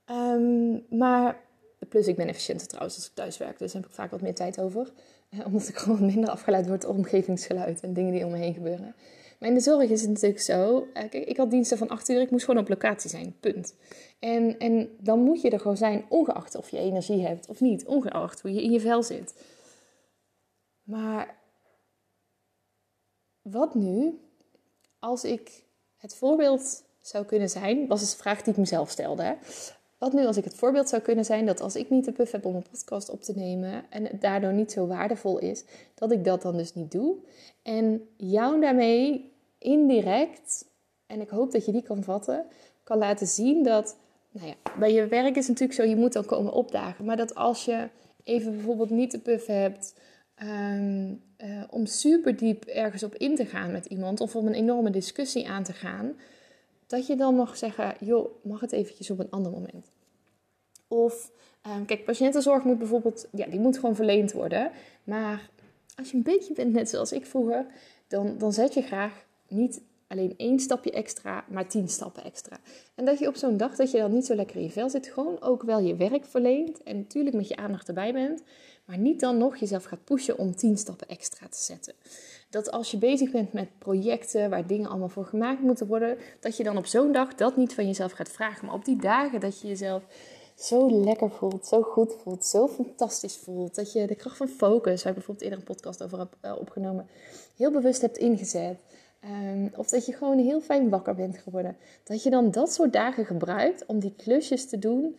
Um, 0.10 0.86
maar 0.90 1.42
Plus 1.90 2.08
ik 2.08 2.16
ben 2.16 2.28
efficiënter 2.28 2.68
trouwens 2.68 2.96
als 2.96 3.06
ik 3.06 3.14
thuis 3.14 3.38
werk, 3.38 3.60
dus 3.60 3.74
heb 3.74 3.86
ik 3.86 3.92
vaak 3.92 4.12
wat 4.12 4.22
meer 4.22 4.36
tijd 4.36 4.60
over. 4.60 4.92
Omdat 5.46 5.68
ik 5.68 5.78
gewoon 5.78 6.06
minder 6.06 6.30
afgeleid 6.30 6.68
word 6.68 6.82
door 6.82 6.92
omgevingsgeluid 6.92 7.82
en 7.82 7.94
dingen 7.94 8.14
die 8.14 8.26
om 8.26 8.32
me 8.32 8.38
heen 8.38 8.54
gebeuren. 8.54 8.96
Maar 9.40 9.50
in 9.50 9.56
de 9.56 9.62
zorg 9.62 9.90
is 9.90 10.02
het 10.02 10.10
natuurlijk 10.10 10.42
zo. 10.42 10.88
Eh, 10.94 11.28
ik 11.28 11.38
had 11.38 11.52
diensten 11.52 11.78
van 11.78 11.90
8 11.90 12.10
uur, 12.10 12.22
ik 12.22 12.32
moest 12.32 12.46
gewoon 12.46 12.62
op 12.62 12.70
locatie 12.70 13.10
zijn, 13.10 13.36
punt. 13.40 13.76
En, 14.20 14.60
en 14.60 14.90
dan 15.00 15.20
moet 15.20 15.42
je 15.42 15.50
er 15.50 15.60
gewoon 15.60 15.78
zijn, 15.78 16.06
ongeacht 16.10 16.56
of 16.56 16.70
je 16.70 16.78
energie 16.78 17.26
hebt 17.26 17.48
of 17.48 17.60
niet, 17.60 17.86
ongeacht 17.86 18.42
hoe 18.42 18.54
je 18.54 18.64
in 18.64 18.72
je 18.72 18.80
vel 18.80 19.04
zit. 19.04 19.34
Maar 20.84 21.36
wat 23.42 23.76
nu 23.76 24.20
als 25.00 25.24
ik 25.24 25.64
het 25.98 26.16
voorbeeld 26.16 26.84
zou 27.02 27.26
kunnen 27.26 27.50
zijn, 27.50 27.88
was 27.88 28.02
een 28.02 28.18
vraag 28.18 28.42
die 28.42 28.54
ik 28.54 28.60
mezelf 28.60 28.90
stelde. 28.90 29.38
Wat 30.04 30.14
nu 30.14 30.26
als 30.26 30.38
ik 30.38 30.44
het 30.44 30.56
voorbeeld 30.56 30.90
zou 30.90 31.02
kunnen 31.02 31.26
zijn 31.26 31.46
dat 31.46 31.62
als 31.62 31.76
ik 31.76 31.90
niet 31.90 32.06
de 32.06 32.12
puff 32.12 32.32
heb 32.32 32.46
om 32.46 32.56
een 32.56 32.66
podcast 32.72 33.10
op 33.10 33.22
te 33.22 33.34
nemen 33.36 33.84
en 33.90 34.04
het 34.04 34.22
daardoor 34.22 34.54
niet 34.54 34.72
zo 34.72 34.88
waardevol 34.88 35.40
is, 35.40 35.64
dat 35.96 36.12
ik 36.12 36.24
dat 36.24 36.42
dan 36.42 36.58
dus 36.58 36.74
niet 36.74 36.92
doe. 36.92 37.16
En 37.62 38.08
jou 38.18 38.62
daarmee 38.62 39.32
indirect, 39.58 40.66
en 41.08 41.22
ik 41.22 41.30
hoop 41.30 41.52
dat 41.52 41.66
je 41.66 41.72
die 41.72 41.84
kan 41.84 42.04
vatten, 42.04 42.46
kan 42.84 42.98
laten 42.98 43.28
zien 43.28 43.64
dat, 43.64 43.98
nou 44.32 44.48
ja, 44.48 44.54
bij 44.80 44.94
je 44.94 45.08
werk 45.08 45.36
is 45.36 45.48
natuurlijk 45.48 45.80
zo, 45.80 45.84
je 45.84 45.96
moet 45.96 46.14
dan 46.14 46.26
komen 46.26 46.54
opdagen. 46.54 47.06
Maar 47.06 47.18
dat 47.18 47.36
als 47.36 47.66
je 47.66 47.90
even 48.24 48.52
bijvoorbeeld 48.52 48.90
niet 48.90 49.12
de 49.12 49.20
puff 49.20 49.46
hebt 49.46 49.94
um, 50.44 51.22
uh, 51.38 51.64
om 51.70 51.86
super 51.86 52.38
diep 52.38 52.64
ergens 52.64 53.04
op 53.04 53.16
in 53.16 53.36
te 53.36 53.46
gaan 53.46 53.72
met 53.72 53.86
iemand 53.86 54.22
of 54.22 54.36
om 54.36 54.48
een 54.48 54.54
enorme 54.54 54.90
discussie 54.90 55.48
aan 55.48 55.64
te 55.64 55.74
gaan, 55.74 56.14
dat 56.94 57.08
je 57.08 57.16
dan 57.16 57.36
mag 57.36 57.58
zeggen, 57.58 57.96
joh, 58.00 58.44
mag 58.44 58.60
het 58.60 58.72
eventjes 58.72 59.10
op 59.10 59.20
een 59.20 59.30
ander 59.30 59.52
moment. 59.52 59.92
Of, 60.88 61.32
um, 61.68 61.86
kijk, 61.86 62.06
patiëntenzorg 62.06 62.64
moet 62.64 62.78
bijvoorbeeld, 62.78 63.28
ja, 63.32 63.46
die 63.46 63.60
moet 63.60 63.76
gewoon 63.78 63.96
verleend 63.96 64.32
worden. 64.32 64.72
Maar 65.04 65.50
als 65.96 66.12
je 66.12 66.18
een 66.18 66.24
beetje 66.24 66.54
bent 66.54 66.74
net 66.74 66.90
zoals 66.90 67.12
ik 67.12 67.26
vroeger, 67.26 67.66
dan, 68.08 68.38
dan 68.38 68.54
zet 68.54 68.74
je 68.74 68.82
graag 68.82 69.26
niet 69.48 69.82
alleen 70.08 70.34
één 70.38 70.60
stapje 70.60 70.92
extra, 70.92 71.46
maar 71.50 71.68
tien 71.68 71.90
stappen 71.90 72.24
extra. 72.24 72.60
En 72.96 73.06
dat 73.06 73.20
je 73.20 73.28
op 73.28 73.36
zo'n 73.36 73.58
dag 73.58 73.76
dat 73.76 73.92
je 73.92 73.98
dan 73.98 74.14
niet 74.14 74.26
zo 74.26 74.36
lekker 74.36 74.56
in 74.56 74.64
je 74.64 74.72
vel 74.72 74.90
zit, 74.90 75.08
gewoon 75.08 75.42
ook 75.42 75.64
wel 75.64 75.80
je 75.80 75.96
werk 75.96 76.26
verleent. 76.26 76.84
En 76.84 76.98
natuurlijk 76.98 77.36
met 77.36 77.48
je 77.48 77.56
aandacht 77.56 77.88
erbij 77.88 78.14
bent, 78.14 78.44
maar 78.86 78.98
niet 78.98 79.20
dan 79.20 79.38
nog 79.38 79.58
jezelf 79.58 79.84
gaat 79.84 80.04
pushen 80.04 80.38
om 80.38 80.56
tien 80.56 80.78
stappen 80.78 81.08
extra 81.08 81.48
te 81.48 81.62
zetten 81.62 81.94
dat 82.54 82.72
als 82.72 82.92
je 82.92 82.98
bezig 82.98 83.32
bent 83.32 83.54
met 83.54 83.78
projecten 83.78 84.50
waar 84.50 84.68
dingen 84.68 84.90
allemaal 84.90 85.10
voor 85.10 85.26
gemaakt 85.26 85.62
moeten 85.62 85.88
worden, 85.88 86.18
dat 86.40 86.58
je 86.58 86.64
dan 86.64 86.78
op 86.78 86.86
zo'n 86.86 87.12
dag 87.12 87.36
dat 87.36 87.58
niet 87.58 87.74
van 87.74 87.86
jezelf 87.86 88.12
gaat 88.12 88.30
vragen. 88.30 88.66
Maar 88.66 88.76
op 88.76 88.86
die 88.86 89.02
dagen 89.02 89.40
dat 89.40 89.62
je 89.62 89.68
jezelf 89.68 90.04
zo 90.56 91.04
lekker 91.04 91.32
voelt, 91.32 91.68
zo 91.68 91.82
goed 91.82 92.16
voelt, 92.22 92.46
zo 92.46 92.68
fantastisch 92.68 93.36
voelt, 93.36 93.76
dat 93.76 93.92
je 93.92 94.08
de 94.08 94.16
kracht 94.16 94.38
van 94.38 94.48
focus, 94.48 95.04
waar 95.04 95.12
ik 95.12 95.18
bijvoorbeeld 95.18 95.42
eerder 95.42 95.60
een 95.60 95.76
podcast 95.76 96.04
over 96.04 96.20
heb 96.20 96.36
uh, 96.42 96.56
opgenomen, 96.60 97.08
heel 97.56 97.72
bewust 97.72 98.02
hebt 98.02 98.18
ingezet. 98.18 98.78
Um, 99.26 99.72
of 99.76 99.90
dat 99.90 100.06
je 100.06 100.14
gewoon 100.14 100.38
heel 100.38 100.62
fijn 100.62 100.90
wakker 100.90 101.16
bent 101.16 101.38
geworden. 101.38 101.78
Dat 102.04 102.24
je 102.24 102.30
dan 102.30 102.52
dat 102.52 102.74
soort 102.74 102.94
dagen 102.94 103.26
gebruikt 103.26 103.86
om 103.86 104.00
die 104.00 104.14
klusjes 104.18 104.70
te 104.70 104.80
doen 104.80 105.18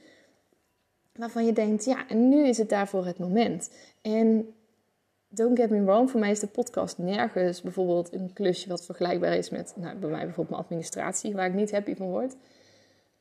waarvan 1.13 1.47
je 1.47 1.53
denkt, 1.53 1.85
ja, 1.85 2.09
en 2.09 2.29
nu 2.29 2.47
is 2.47 2.59
het 2.59 2.69
daarvoor 2.69 3.07
het 3.07 3.19
moment. 3.19 3.71
En 4.03 4.55
don't 5.35 5.59
get 5.59 5.71
me 5.71 5.83
wrong, 5.83 6.11
voor 6.11 6.21
mij 6.21 6.31
is 6.31 6.41
de 6.41 6.47
podcast 6.47 6.99
nergens 6.99 7.63
bijvoorbeeld 7.63 8.13
een 8.13 8.33
klusje 8.33 8.69
wat 8.69 8.85
vergelijkbaar 8.85 9.37
is 9.37 9.51
met, 9.51 9.73
nou, 9.77 9.97
bij 9.97 10.11
mij 10.11 10.25
bijvoorbeeld 10.25 10.51
mijn 10.51 10.63
administratie, 10.63 11.35
waar 11.35 11.47
ik 11.47 11.55
niet 11.55 11.71
happy 11.71 11.95
van 11.95 12.11
word. 12.11 12.37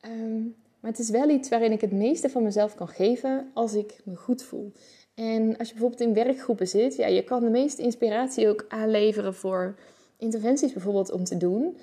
Ehm, 0.00 0.42
maar 0.80 0.90
het 0.90 0.98
is 0.98 1.10
wel 1.10 1.28
iets 1.28 1.48
waarin 1.48 1.72
ik 1.72 1.80
het 1.80 1.92
meeste 1.92 2.28
van 2.28 2.42
mezelf 2.42 2.74
kan 2.74 2.88
geven 2.88 3.50
als 3.54 3.74
ik 3.74 4.00
me 4.04 4.16
goed 4.16 4.42
voel. 4.42 4.72
En 5.14 5.56
als 5.56 5.68
je 5.68 5.74
bijvoorbeeld 5.74 6.00
in 6.00 6.24
werkgroepen 6.24 6.68
zit, 6.68 6.96
ja, 6.96 7.06
je 7.06 7.24
kan 7.24 7.42
de 7.42 7.50
meeste 7.50 7.82
inspiratie 7.82 8.48
ook 8.48 8.64
aanleveren 8.68 9.34
voor 9.34 9.74
interventies 10.16 10.72
bijvoorbeeld 10.72 11.12
om 11.12 11.24
te 11.24 11.36
doen 11.36 11.76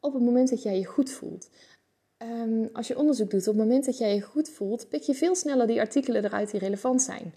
op 0.00 0.12
het 0.12 0.22
moment 0.22 0.50
dat 0.50 0.62
jij 0.62 0.78
je 0.78 0.84
goed 0.84 1.10
voelt. 1.10 1.50
Ehm, 2.16 2.66
als 2.72 2.88
je 2.88 2.98
onderzoek 2.98 3.30
doet, 3.30 3.48
op 3.48 3.54
het 3.54 3.64
moment 3.64 3.84
dat 3.84 3.98
jij 3.98 4.14
je 4.14 4.20
goed 4.20 4.48
voelt, 4.48 4.88
pik 4.88 5.02
je 5.02 5.14
veel 5.14 5.34
sneller 5.34 5.66
die 5.66 5.80
artikelen 5.80 6.24
eruit 6.24 6.50
die 6.50 6.60
relevant 6.60 7.02
zijn 7.02 7.34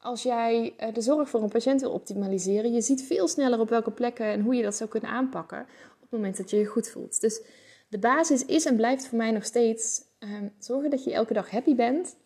als 0.00 0.22
jij 0.22 0.74
eh, 0.76 0.94
de 0.94 1.00
zorg 1.00 1.28
voor 1.28 1.42
een 1.42 1.48
patiënt 1.48 1.80
wil 1.80 1.92
optimaliseren, 1.92 2.72
je 2.72 2.80
ziet 2.80 3.02
veel 3.02 3.28
sneller 3.28 3.60
op 3.60 3.68
welke 3.68 3.90
plekken 3.90 4.26
en 4.26 4.40
hoe 4.40 4.54
je 4.54 4.62
dat 4.62 4.74
zou 4.74 4.90
kunnen 4.90 5.10
aanpakken 5.10 5.60
op 5.94 6.00
het 6.00 6.10
moment 6.10 6.36
dat 6.36 6.50
je 6.50 6.56
je 6.56 6.66
goed 6.66 6.88
voelt. 6.88 7.20
Dus 7.20 7.42
de 7.88 7.98
basis 7.98 8.44
is 8.44 8.64
en 8.64 8.76
blijft 8.76 9.06
voor 9.06 9.18
mij 9.18 9.30
nog 9.30 9.44
steeds 9.44 10.02
ehm, 10.18 10.48
zorgen 10.58 10.90
dat 10.90 11.04
je 11.04 11.12
elke 11.12 11.32
dag 11.32 11.50
happy 11.50 11.74
bent. 11.74 12.16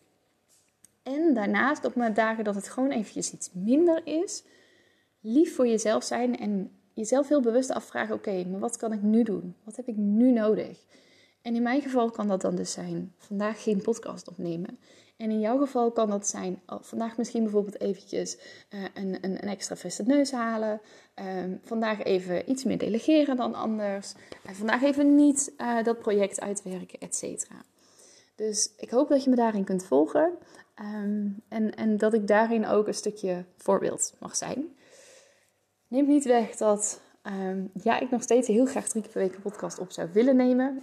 En 1.03 1.33
daarnaast 1.33 1.85
op 1.85 1.95
mijn 1.95 2.13
dagen 2.13 2.43
dat 2.43 2.55
het 2.55 2.69
gewoon 2.69 2.91
eventjes 2.91 3.31
iets 3.31 3.49
minder 3.53 4.01
is, 4.03 4.43
lief 5.21 5.55
voor 5.55 5.67
jezelf 5.67 6.03
zijn 6.03 6.37
en 6.37 6.71
jezelf 6.93 7.27
heel 7.27 7.41
bewust 7.41 7.71
afvragen: 7.71 8.15
oké, 8.15 8.45
maar 8.45 8.59
wat 8.59 8.77
kan 8.77 8.93
ik 8.93 9.01
nu 9.01 9.23
doen? 9.23 9.55
Wat 9.63 9.75
heb 9.75 9.87
ik 9.87 9.95
nu 9.95 10.31
nodig? 10.31 10.79
En 11.41 11.55
in 11.55 11.61
mijn 11.61 11.81
geval 11.81 12.09
kan 12.09 12.27
dat 12.27 12.41
dan 12.41 12.55
dus 12.55 12.71
zijn: 12.71 13.13
vandaag 13.17 13.63
geen 13.63 13.81
podcast 13.81 14.27
opnemen. 14.27 14.79
En 15.17 15.29
in 15.29 15.39
jouw 15.39 15.57
geval 15.57 15.91
kan 15.91 16.09
dat 16.09 16.27
zijn, 16.27 16.61
oh, 16.65 16.77
vandaag 16.81 17.17
misschien 17.17 17.43
bijvoorbeeld 17.43 17.81
eventjes 17.81 18.37
uh, 18.69 18.83
een, 18.93 19.17
een, 19.21 19.43
een, 19.43 19.49
extra 19.49 19.75
veste 19.75 20.03
neus 20.03 20.31
halen. 20.31 20.81
Um, 21.43 21.59
vandaag 21.63 22.03
even 22.03 22.49
iets 22.49 22.63
meer 22.63 22.77
delegeren 22.77 23.35
dan 23.35 23.53
anders. 23.53 24.13
En 24.45 24.55
vandaag 24.55 24.83
even 24.83 25.15
niet 25.15 25.53
uh, 25.57 25.83
dat 25.83 25.99
project 25.99 26.41
uitwerken, 26.41 26.99
et 26.99 27.15
cetera. 27.15 27.55
Dus 28.35 28.73
ik 28.77 28.89
hoop 28.89 29.09
dat 29.09 29.23
je 29.23 29.29
me 29.29 29.35
daarin 29.35 29.63
kunt 29.63 29.85
volgen. 29.85 30.31
Um, 30.81 31.41
en, 31.47 31.75
en 31.75 31.97
dat 31.97 32.13
ik 32.13 32.27
daarin 32.27 32.65
ook 32.65 32.87
een 32.87 32.93
stukje 32.93 33.45
voorbeeld 33.57 34.13
mag 34.19 34.35
zijn. 34.35 34.75
Neem 35.87 36.07
niet 36.07 36.25
weg 36.25 36.55
dat 36.55 37.01
um, 37.23 37.69
ja, 37.83 37.99
ik 37.99 38.09
nog 38.11 38.21
steeds 38.21 38.47
heel 38.47 38.65
graag 38.65 38.87
drie 38.87 39.01
keer 39.01 39.11
per 39.11 39.21
week 39.21 39.35
een 39.35 39.41
podcast 39.41 39.79
op 39.79 39.91
zou 39.91 40.09
willen 40.13 40.35
nemen. 40.35 40.81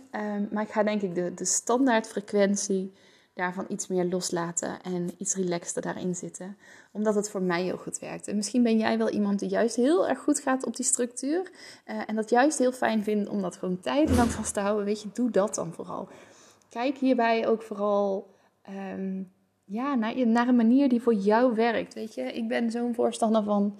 Maar 0.50 0.62
ik 0.62 0.70
ga 0.70 0.82
denk 0.82 1.02
ik 1.02 1.14
de, 1.14 1.34
de 1.34 1.44
standaardfrequentie 1.44 2.92
daarvan 3.34 3.64
iets 3.68 3.86
meer 3.86 4.04
loslaten 4.04 4.82
en 4.82 5.10
iets 5.18 5.34
relaxter 5.34 5.82
daarin 5.82 6.14
zitten. 6.14 6.56
Omdat 6.92 7.14
het 7.14 7.30
voor 7.30 7.42
mij 7.42 7.62
heel 7.62 7.76
goed 7.76 7.98
werkt. 7.98 8.28
En 8.28 8.36
misschien 8.36 8.62
ben 8.62 8.78
jij 8.78 8.98
wel 8.98 9.10
iemand 9.10 9.38
die 9.38 9.48
juist 9.48 9.76
heel 9.76 10.08
erg 10.08 10.18
goed 10.18 10.40
gaat 10.40 10.66
op 10.66 10.76
die 10.76 10.84
structuur. 10.84 11.50
Uh, 11.86 12.02
en 12.06 12.14
dat 12.14 12.30
juist 12.30 12.58
heel 12.58 12.72
fijn 12.72 13.02
vindt 13.02 13.28
om 13.28 13.42
dat 13.42 13.56
gewoon 13.56 13.80
tijdenlang 13.80 14.30
vast 14.30 14.54
te 14.54 14.60
houden. 14.60 14.84
Weet 14.84 15.02
je, 15.02 15.08
doe 15.12 15.30
dat 15.30 15.54
dan 15.54 15.72
vooral. 15.72 16.08
Kijk 16.68 16.98
hierbij 16.98 17.48
ook 17.48 17.62
vooral 17.62 18.30
um, 18.94 19.32
ja, 19.64 19.94
naar, 19.94 20.26
naar 20.26 20.48
een 20.48 20.56
manier 20.56 20.88
die 20.88 21.02
voor 21.02 21.14
jou 21.14 21.54
werkt. 21.54 21.94
Weet 21.94 22.14
je, 22.14 22.22
ik 22.22 22.48
ben 22.48 22.70
zo'n 22.70 22.94
voorstander 22.94 23.42
van 23.42 23.76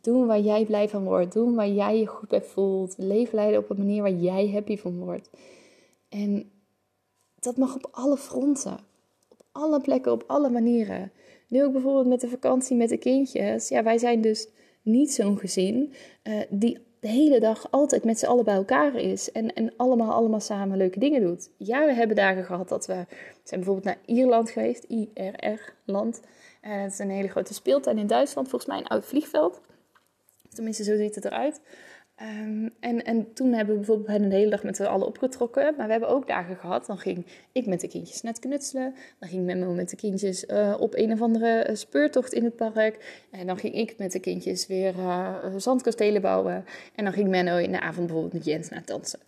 doen 0.00 0.26
waar 0.26 0.40
jij 0.40 0.64
blij 0.64 0.88
van 0.88 1.04
wordt. 1.04 1.32
Doen 1.32 1.54
waar 1.54 1.68
jij 1.68 1.98
je 1.98 2.06
goed 2.06 2.28
bij 2.28 2.42
voelt. 2.42 2.94
Leven 2.98 3.34
leiden 3.34 3.60
op 3.60 3.70
een 3.70 3.78
manier 3.78 4.02
waar 4.02 4.12
jij 4.12 4.50
happy 4.50 4.76
van 4.76 4.98
wordt. 4.98 5.30
En 6.08 6.50
dat 7.34 7.56
mag 7.56 7.74
op 7.74 7.88
alle 7.90 8.16
fronten. 8.16 8.78
Alle 9.58 9.80
plekken, 9.80 10.12
op 10.12 10.24
alle 10.26 10.50
manieren. 10.50 11.12
Nu 11.48 11.64
ook 11.64 11.72
bijvoorbeeld 11.72 12.06
met 12.06 12.20
de 12.20 12.28
vakantie 12.28 12.76
met 12.76 12.88
de 12.88 12.96
kindjes. 12.96 13.68
Ja, 13.68 13.82
wij 13.82 13.98
zijn 13.98 14.20
dus 14.20 14.48
niet 14.82 15.12
zo'n 15.12 15.38
gezin 15.38 15.92
uh, 16.24 16.40
die 16.48 16.78
de 17.00 17.08
hele 17.08 17.40
dag 17.40 17.70
altijd 17.70 18.04
met 18.04 18.18
z'n 18.18 18.26
allen 18.26 18.44
bij 18.44 18.54
elkaar 18.54 18.94
is. 18.94 19.32
En, 19.32 19.54
en 19.54 19.72
allemaal, 19.76 20.12
allemaal 20.12 20.40
samen 20.40 20.76
leuke 20.76 20.98
dingen 20.98 21.20
doet. 21.20 21.50
Ja, 21.56 21.86
we 21.86 21.92
hebben 21.92 22.16
dagen 22.16 22.44
gehad 22.44 22.68
dat 22.68 22.86
we 22.86 23.04
zijn 23.42 23.60
bijvoorbeeld 23.60 23.84
naar 23.84 23.98
Ierland 24.06 24.50
geweest. 24.50 24.84
IRR-land. 24.84 26.20
En 26.60 26.80
het 26.80 26.92
is 26.92 26.98
een 26.98 27.10
hele 27.10 27.28
grote 27.28 27.54
speeltuin 27.54 27.98
in 27.98 28.06
Duitsland. 28.06 28.48
Volgens 28.48 28.70
mij 28.70 28.80
een 28.80 28.88
oud 28.88 29.04
vliegveld. 29.04 29.60
Tenminste, 30.54 30.84
zo 30.84 30.96
ziet 30.96 31.14
het 31.14 31.24
eruit. 31.24 31.60
Um, 32.22 32.70
en, 32.80 33.04
en 33.04 33.32
toen 33.32 33.52
hebben 33.52 33.74
we 33.74 33.80
bijvoorbeeld 33.80 34.18
een 34.18 34.30
hele 34.30 34.50
dag 34.50 34.62
met 34.62 34.76
z'n 34.76 34.82
allen 34.82 35.06
opgetrokken. 35.06 35.74
Maar 35.76 35.86
we 35.86 35.92
hebben 35.92 36.08
ook 36.08 36.26
dagen 36.26 36.56
gehad. 36.56 36.86
Dan 36.86 36.98
ging 36.98 37.26
ik 37.52 37.66
met 37.66 37.80
de 37.80 37.88
kindjes 37.88 38.22
net 38.22 38.38
knutselen. 38.38 38.94
Dan 39.18 39.28
ging 39.28 39.44
Memo 39.44 39.72
met 39.72 39.90
de 39.90 39.96
kindjes 39.96 40.44
uh, 40.44 40.74
op 40.78 40.94
een 40.94 41.12
of 41.12 41.22
andere 41.22 41.48
eh, 41.48 41.74
speurtocht 41.74 42.32
in 42.32 42.44
het 42.44 42.56
park. 42.56 43.24
En 43.30 43.46
dan 43.46 43.58
ging 43.58 43.74
ik 43.74 43.98
met 43.98 44.12
de 44.12 44.20
kindjes 44.20 44.66
weer 44.66 44.94
uh, 44.94 45.34
zandkastelen 45.56 46.22
bouwen. 46.22 46.64
En 46.94 47.04
dan 47.04 47.12
ging 47.12 47.28
Menno 47.28 47.56
in 47.56 47.72
de 47.72 47.80
avond 47.80 48.06
bijvoorbeeld 48.06 48.34
met 48.34 48.44
Jens 48.44 48.68
naar 48.68 48.82
dansen. 48.84 49.20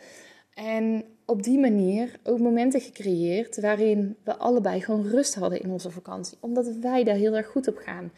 En 0.54 1.04
op 1.26 1.42
die 1.42 1.58
manier 1.58 2.18
ook 2.24 2.38
momenten 2.38 2.80
gecreëerd 2.80 3.60
waarin 3.60 4.16
we 4.24 4.36
allebei 4.36 4.80
gewoon 4.80 5.08
rust 5.08 5.34
hadden 5.34 5.60
in 5.60 5.70
onze 5.70 5.90
vakantie. 5.90 6.38
Omdat 6.40 6.76
wij 6.80 7.04
daar 7.04 7.14
heel 7.14 7.36
erg 7.36 7.46
goed 7.46 7.68
op 7.68 7.76
gaan. 7.76 8.12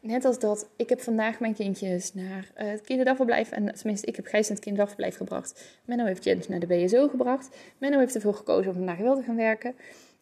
Net 0.00 0.24
als 0.24 0.38
dat, 0.38 0.68
ik 0.76 0.88
heb 0.88 1.00
vandaag 1.00 1.40
mijn 1.40 1.54
kindjes 1.54 2.14
naar 2.14 2.50
uh, 2.56 2.70
het 2.70 2.80
kinderdagverblijf, 2.80 3.50
en 3.50 3.74
tenminste, 3.74 4.06
ik 4.06 4.16
heb 4.16 4.26
Gijs 4.26 4.48
in 4.48 4.54
het 4.54 4.64
kinderdagverblijf 4.64 5.16
gebracht. 5.16 5.78
Menno 5.84 6.04
heeft 6.04 6.24
Jens 6.24 6.48
naar 6.48 6.60
de 6.60 6.66
BSO 6.66 7.08
gebracht. 7.08 7.56
Menno 7.78 7.98
heeft 7.98 8.14
ervoor 8.14 8.34
gekozen 8.34 8.70
om 8.70 8.76
vandaag 8.76 8.98
wel 8.98 9.16
te 9.16 9.22
gaan 9.22 9.36
werken. 9.36 9.74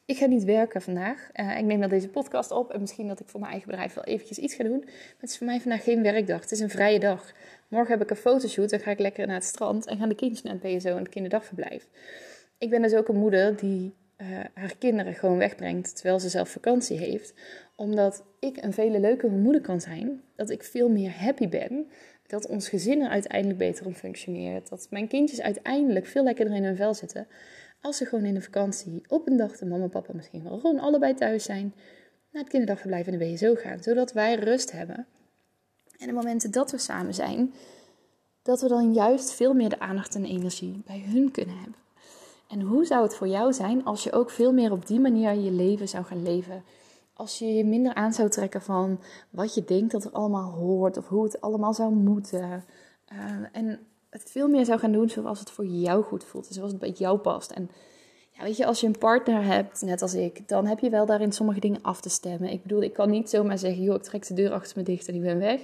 Ik 0.05 0.17
ga 0.17 0.27
niet 0.27 0.45
werken 0.45 0.83
vandaag. 0.83 1.31
Uh, 1.35 1.59
ik 1.59 1.65
neem 1.65 1.81
dan 1.81 1.89
deze 1.89 2.09
podcast 2.09 2.51
op 2.51 2.73
en 2.73 2.81
misschien 2.81 3.09
dat 3.09 3.21
ik 3.21 3.29
voor 3.29 3.41
mijn 3.41 3.53
eigen 3.53 3.71
bedrijf 3.71 3.95
wel 3.95 4.05
eventjes 4.05 4.39
iets 4.39 4.55
ga 4.55 4.65
doen. 4.65 4.79
Maar 4.79 5.15
het 5.21 5.31
is 5.31 5.39
voor 5.39 5.47
mij 5.47 5.61
vandaag 5.61 5.85
geen 5.85 6.03
werkdag. 6.03 6.41
Het 6.41 6.53
is 6.53 6.61
een 6.61 6.71
vrije 6.71 6.99
dag. 6.99 7.33
Morgen 7.69 7.93
heb 7.93 8.03
ik 8.03 8.11
een 8.11 8.17
fotoshoot, 8.17 8.71
dan 8.71 8.81
ga 8.81 8.91
ik 8.91 8.99
lekker 8.99 9.27
naar 9.27 9.37
het 9.37 9.45
strand 9.45 9.87
en 9.87 9.99
gaan 9.99 10.09
de 10.09 10.15
kindjes 10.15 10.43
naar 10.43 10.53
het 10.53 10.63
BSO 10.63 10.89
en 10.89 10.99
het 10.99 11.09
kinderdagverblijf. 11.09 11.89
Ik 12.59 12.71
ben 12.71 12.83
dus 12.83 12.95
ook 12.95 13.09
een 13.09 13.19
moeder 13.19 13.57
die 13.57 13.95
uh, 14.17 14.45
haar 14.55 14.77
kinderen 14.79 15.15
gewoon 15.15 15.39
wegbrengt 15.39 15.95
terwijl 15.95 16.21
ze 16.21 16.29
zelf 16.29 16.49
vakantie 16.49 16.99
heeft. 16.99 17.35
Omdat 17.75 18.25
ik 18.41 18.63
een 18.63 18.73
vele 18.73 19.01
leukere 19.01 19.37
moeder 19.37 19.61
kan 19.61 19.81
zijn. 19.81 20.23
Dat 20.37 20.51
ik 20.51 20.63
veel 20.63 20.89
meer 20.89 21.11
happy 21.11 21.49
ben. 21.49 21.91
Dat 22.27 22.47
ons 22.47 22.69
gezin 22.69 23.01
er 23.01 23.11
uiteindelijk 23.11 23.59
beter 23.59 23.87
om 23.87 23.95
functioneert. 23.95 24.69
Dat 24.69 24.87
mijn 24.91 25.09
kindjes 25.09 25.41
uiteindelijk 25.41 26.07
veel 26.07 26.25
lekkerder 26.25 26.55
in 26.55 26.65
hun 26.65 26.77
vel 26.77 26.95
zitten. 26.95 27.27
Als 27.81 27.97
ze 27.97 28.05
gewoon 28.05 28.25
in 28.25 28.35
de 28.35 28.43
vakantie 28.43 29.05
op 29.09 29.29
een 29.29 29.37
dag 29.37 29.57
de 29.57 29.67
mama 29.67 29.85
en 29.85 29.91
papa 29.91 30.13
misschien 30.15 30.43
wel 30.43 30.59
gewoon 30.59 30.79
allebei 30.79 31.15
thuis 31.15 31.45
zijn. 31.45 31.75
Naar 32.31 32.43
het 32.43 32.51
kinderdagverblijf 32.51 33.07
in 33.07 33.19
de 33.19 33.33
BSO 33.33 33.55
gaan. 33.55 33.83
Zodat 33.83 34.13
wij 34.13 34.35
rust 34.35 34.73
hebben. 34.73 35.07
En 35.99 36.07
de 36.07 36.13
momenten 36.13 36.51
dat 36.51 36.71
we 36.71 36.79
samen 36.79 37.15
zijn. 37.15 37.55
Dat 38.43 38.61
we 38.61 38.69
dan 38.69 38.93
juist 38.93 39.35
veel 39.35 39.55
meer 39.55 39.69
de 39.69 39.79
aandacht 39.79 40.15
en 40.15 40.25
energie 40.25 40.83
bij 40.87 41.05
hun 41.07 41.31
kunnen 41.31 41.57
hebben. 41.57 41.86
En 42.49 42.61
hoe 42.61 42.85
zou 42.85 43.03
het 43.03 43.15
voor 43.15 43.29
jou 43.29 43.53
zijn 43.53 43.85
als 43.85 44.03
je 44.03 44.13
ook 44.13 44.31
veel 44.31 44.53
meer 44.53 44.73
op 44.73 44.87
die 44.87 45.01
manier 45.01 45.35
je 45.35 45.51
leven 45.51 45.89
zou 45.89 46.05
gaan 46.05 46.23
leven? 46.23 46.65
Als 47.13 47.39
je 47.39 47.55
je 47.55 47.65
minder 47.65 47.95
aan 47.95 48.13
zou 48.13 48.29
trekken 48.29 48.63
van 48.63 49.01
wat 49.31 49.55
je 49.55 49.65
denkt 49.65 49.93
dat 49.93 50.05
er 50.05 50.11
allemaal 50.11 50.51
hoort 50.51 50.97
of 50.97 51.09
hoe 51.09 51.25
het 51.25 51.41
allemaal 51.41 51.75
zou 51.75 51.95
moeten. 51.95 52.65
Uh, 53.13 53.19
en 53.53 53.79
het 54.11 54.31
veel 54.31 54.49
meer 54.49 54.65
zou 54.65 54.79
gaan 54.79 54.93
doen 54.93 55.09
zoals 55.09 55.39
het 55.39 55.51
voor 55.51 55.67
jou 55.67 56.05
goed 56.05 56.25
voelt 56.25 56.47
zoals 56.51 56.71
het 56.71 56.81
bij 56.81 56.91
jou 56.91 57.19
past. 57.19 57.51
En 57.51 57.71
ja, 58.31 58.43
weet 58.43 58.57
je, 58.57 58.67
als 58.67 58.81
je 58.81 58.87
een 58.87 58.99
partner 58.99 59.45
hebt, 59.45 59.83
net 59.83 60.03
als 60.03 60.15
ik, 60.15 60.49
dan 60.49 60.67
heb 60.67 60.79
je 60.79 60.91
wel 60.91 61.07
daarin 61.07 61.33
sommige 61.33 61.61
dingen 61.61 61.83
af 61.83 62.01
te 62.01 62.09
stemmen. 62.09 62.51
Ik 62.51 62.63
bedoel, 62.63 62.83
ik 62.83 62.93
kan 62.93 63.11
niet 63.11 63.31
zomaar 63.31 63.59
zeggen, 63.59 63.83
joh, 63.83 63.95
ik 63.95 64.03
trek 64.03 64.27
de 64.27 64.35
deur 64.35 64.53
achter 64.53 64.79
me 64.79 64.83
dicht 64.83 65.09
en 65.09 65.15
ik 65.15 65.23
ben 65.23 65.39
weg. 65.39 65.61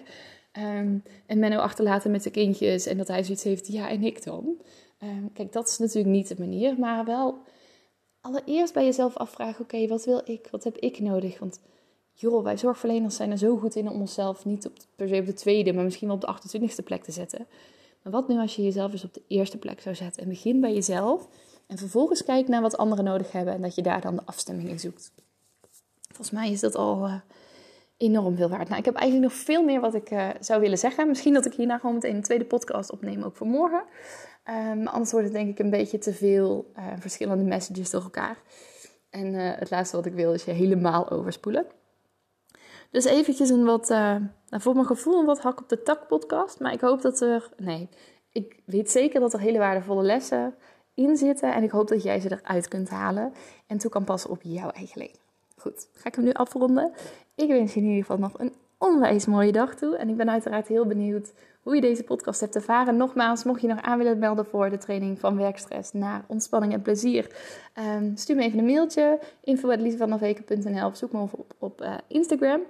Um, 0.58 1.02
en 1.26 1.38
Menno 1.38 1.58
achterlaten 1.58 2.10
met 2.10 2.22
de 2.22 2.30
kindjes 2.30 2.86
en 2.86 2.96
dat 2.96 3.08
hij 3.08 3.24
zoiets 3.24 3.42
heeft, 3.44 3.66
ja, 3.66 3.88
en 3.88 4.02
ik 4.02 4.24
dan? 4.24 4.56
Um, 5.02 5.32
kijk, 5.32 5.52
dat 5.52 5.68
is 5.68 5.78
natuurlijk 5.78 6.14
niet 6.14 6.28
de 6.28 6.36
manier, 6.38 6.78
maar 6.78 7.04
wel 7.04 7.38
allereerst 8.20 8.74
bij 8.74 8.84
jezelf 8.84 9.16
afvragen: 9.16 9.64
oké, 9.64 9.86
wat 9.86 10.04
wil 10.04 10.20
ik? 10.24 10.48
Wat 10.50 10.64
heb 10.64 10.76
ik 10.78 11.00
nodig? 11.00 11.38
Want 11.38 11.60
joh, 12.12 12.42
wij 12.42 12.56
zorgverleners 12.56 13.16
zijn 13.16 13.30
er 13.30 13.38
zo 13.38 13.56
goed 13.56 13.76
in 13.76 13.88
om 13.88 14.00
onszelf 14.00 14.44
niet 14.44 14.66
op, 14.66 14.72
per 14.96 15.08
se 15.08 15.18
op 15.20 15.26
de 15.26 15.34
tweede, 15.34 15.72
maar 15.72 15.84
misschien 15.84 16.08
wel 16.08 16.16
op 16.16 16.42
de 16.42 16.58
28e 16.58 16.84
plek 16.84 17.04
te 17.04 17.12
zetten. 17.12 17.46
Maar 18.02 18.12
wat 18.12 18.28
nu 18.28 18.38
als 18.38 18.56
je 18.56 18.62
jezelf 18.62 18.92
eens 18.92 19.04
op 19.04 19.14
de 19.14 19.22
eerste 19.28 19.58
plek 19.58 19.80
zou 19.80 19.94
zetten? 19.94 20.22
En 20.22 20.28
begin 20.28 20.60
bij 20.60 20.74
jezelf 20.74 21.28
en 21.66 21.78
vervolgens 21.78 22.24
kijk 22.24 22.48
naar 22.48 22.62
wat 22.62 22.76
anderen 22.76 23.04
nodig 23.04 23.32
hebben 23.32 23.54
en 23.54 23.62
dat 23.62 23.74
je 23.74 23.82
daar 23.82 24.00
dan 24.00 24.16
de 24.16 24.22
afstemming 24.24 24.68
in 24.68 24.80
zoekt. 24.80 25.12
Volgens 26.06 26.30
mij 26.30 26.50
is 26.50 26.60
dat 26.60 26.74
al 26.74 27.06
uh, 27.06 27.14
enorm 27.96 28.36
veel 28.36 28.48
waard. 28.48 28.68
Nou, 28.68 28.78
ik 28.78 28.84
heb 28.84 28.94
eigenlijk 28.94 29.32
nog 29.32 29.42
veel 29.42 29.62
meer 29.62 29.80
wat 29.80 29.94
ik 29.94 30.10
uh, 30.10 30.28
zou 30.40 30.60
willen 30.60 30.78
zeggen. 30.78 31.08
Misschien 31.08 31.32
dat 31.32 31.46
ik 31.46 31.54
hierna 31.54 31.78
gewoon 31.78 31.94
meteen 31.94 32.14
een 32.14 32.22
tweede 32.22 32.44
podcast 32.44 32.92
opneem, 32.92 33.22
ook 33.22 33.36
voor 33.36 33.46
morgen. 33.46 33.84
Um, 34.48 34.86
anders 34.86 35.10
wordt 35.12 35.26
het 35.26 35.34
denk 35.34 35.48
ik 35.48 35.58
een 35.58 35.70
beetje 35.70 35.98
te 35.98 36.12
veel 36.12 36.70
uh, 36.78 36.84
verschillende 36.98 37.44
messages 37.44 37.90
door 37.90 38.02
elkaar. 38.02 38.38
En 39.10 39.34
uh, 39.34 39.50
het 39.54 39.70
laatste 39.70 39.96
wat 39.96 40.06
ik 40.06 40.12
wil 40.12 40.32
is 40.32 40.44
je 40.44 40.50
helemaal 40.50 41.10
overspoelen. 41.10 41.66
Dus 42.90 43.04
eventjes 43.04 43.50
een 43.50 43.64
wat, 43.64 43.90
uh, 43.90 44.16
voor 44.50 44.74
mijn 44.74 44.86
gevoel 44.86 45.20
een 45.20 45.26
wat 45.26 45.40
hak 45.40 45.60
op 45.60 45.68
de 45.68 45.82
tak 45.82 46.06
podcast. 46.06 46.60
Maar 46.60 46.72
ik 46.72 46.80
hoop 46.80 47.02
dat 47.02 47.20
er, 47.20 47.50
nee, 47.56 47.88
ik 48.32 48.60
weet 48.64 48.90
zeker 48.90 49.20
dat 49.20 49.32
er 49.32 49.40
hele 49.40 49.58
waardevolle 49.58 50.02
lessen 50.02 50.54
in 50.94 51.16
zitten. 51.16 51.54
En 51.54 51.62
ik 51.62 51.70
hoop 51.70 51.88
dat 51.88 52.02
jij 52.02 52.20
ze 52.20 52.32
eruit 52.32 52.68
kunt 52.68 52.90
halen 52.90 53.32
en 53.66 53.78
toe 53.78 53.90
kan 53.90 54.04
passen 54.04 54.30
op 54.30 54.42
jouw 54.42 54.70
eigen 54.70 54.98
leven. 54.98 55.18
Goed, 55.56 55.88
ga 55.92 56.08
ik 56.08 56.14
hem 56.14 56.24
nu 56.24 56.32
afronden. 56.32 56.92
Ik 57.34 57.48
wens 57.48 57.74
je 57.74 57.80
in 57.80 57.86
ieder 57.86 58.00
geval 58.00 58.18
nog 58.18 58.38
een 58.38 58.52
onwijs 58.78 59.26
mooie 59.26 59.52
dag 59.52 59.74
toe. 59.74 59.96
En 59.96 60.08
ik 60.08 60.16
ben 60.16 60.30
uiteraard 60.30 60.68
heel 60.68 60.86
benieuwd 60.86 61.32
hoe 61.62 61.74
je 61.74 61.80
deze 61.80 62.02
podcast 62.02 62.40
hebt 62.40 62.54
ervaren. 62.54 62.96
Nogmaals, 62.96 63.44
mocht 63.44 63.60
je 63.60 63.66
nog 63.66 63.82
aan 63.82 63.98
willen 63.98 64.18
melden 64.18 64.46
voor 64.46 64.70
de 64.70 64.78
training 64.78 65.20
van 65.20 65.36
werkstress 65.36 65.92
naar 65.92 66.24
ontspanning 66.26 66.72
en 66.72 66.82
plezier, 66.82 67.26
um, 67.78 68.16
stuur 68.16 68.36
me 68.36 68.42
even 68.42 68.58
een 68.58 68.64
mailtje. 68.64 69.18
info.liesevandaveken.nl 69.44 70.86
of 70.86 70.96
zoek 70.96 71.12
me 71.12 71.20
op, 71.20 71.54
op 71.58 71.82
uh, 71.82 71.94
Instagram. 72.08 72.60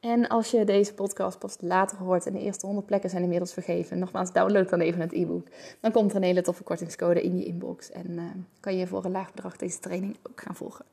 En 0.00 0.28
als 0.28 0.50
je 0.50 0.64
deze 0.64 0.94
podcast 0.94 1.38
pas 1.38 1.56
later 1.60 1.98
hoort 1.98 2.26
en 2.26 2.32
de 2.32 2.40
eerste 2.40 2.66
100 2.66 2.86
plekken 2.86 3.10
zijn 3.10 3.22
inmiddels 3.22 3.52
vergeven, 3.52 3.98
nogmaals, 3.98 4.32
download 4.32 4.70
dan 4.70 4.80
even 4.80 5.00
het 5.00 5.12
e-book. 5.12 5.46
Dan 5.80 5.92
komt 5.92 6.10
er 6.10 6.16
een 6.16 6.22
hele 6.22 6.42
toffe 6.42 6.62
kortingscode 6.62 7.22
in 7.22 7.38
je 7.38 7.44
inbox 7.44 7.90
en 7.90 8.10
uh, 8.10 8.22
kan 8.60 8.76
je 8.76 8.86
voor 8.86 9.04
een 9.04 9.10
laag 9.10 9.34
bedrag 9.34 9.56
deze 9.56 9.78
training 9.78 10.16
ook 10.30 10.40
gaan 10.40 10.54
volgen. 10.54 10.84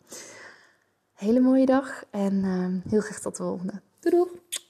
Hele 1.13 1.39
mooie 1.39 1.65
dag 1.65 2.03
en 2.11 2.33
uh, 2.33 2.91
heel 2.91 3.01
graag 3.01 3.19
tot 3.19 3.37
de 3.37 3.43
volgende. 3.43 3.81
Doei 3.99 4.15
doei! 4.15 4.65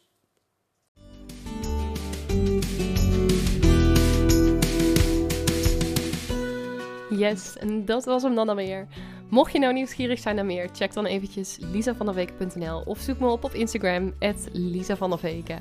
Yes, 7.18 7.58
en 7.58 7.86
dat 7.86 8.06
was 8.06 8.24
hem 8.24 8.36
dan 8.36 8.50
alweer. 8.50 8.88
Mocht 9.30 9.52
je 9.52 9.60
nou 9.60 9.74
nieuwsgierig 9.74 10.20
zijn 10.20 10.36
naar 10.36 10.46
meer, 10.46 10.70
check 10.74 10.94
dan 10.94 11.06
eventjes 11.06 11.58
lisavanderweken.nl 11.60 12.82
of 12.86 13.00
zoek 13.00 13.20
me 13.20 13.28
op 13.28 13.44
op 13.44 13.54
Instagram, 13.54 14.14
@lisavanderweken. 14.52 15.60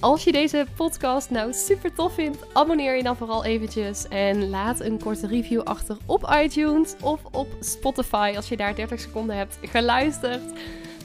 Als 0.00 0.24
je 0.24 0.32
deze 0.32 0.66
podcast 0.76 1.30
nou 1.30 1.52
super 1.52 1.94
tof 1.94 2.14
vindt, 2.14 2.54
abonneer 2.54 2.96
je 2.96 3.02
dan 3.02 3.16
vooral 3.16 3.44
eventjes 3.44 4.08
en 4.08 4.48
laat 4.48 4.80
een 4.80 5.02
korte 5.02 5.26
review 5.26 5.60
achter 5.60 5.96
op 6.06 6.34
iTunes 6.42 6.94
of 7.02 7.20
op 7.30 7.48
Spotify 7.60 8.32
als 8.36 8.48
je 8.48 8.56
daar 8.56 8.74
30 8.74 9.00
seconden 9.00 9.36
hebt 9.36 9.58
geluisterd. 9.62 10.42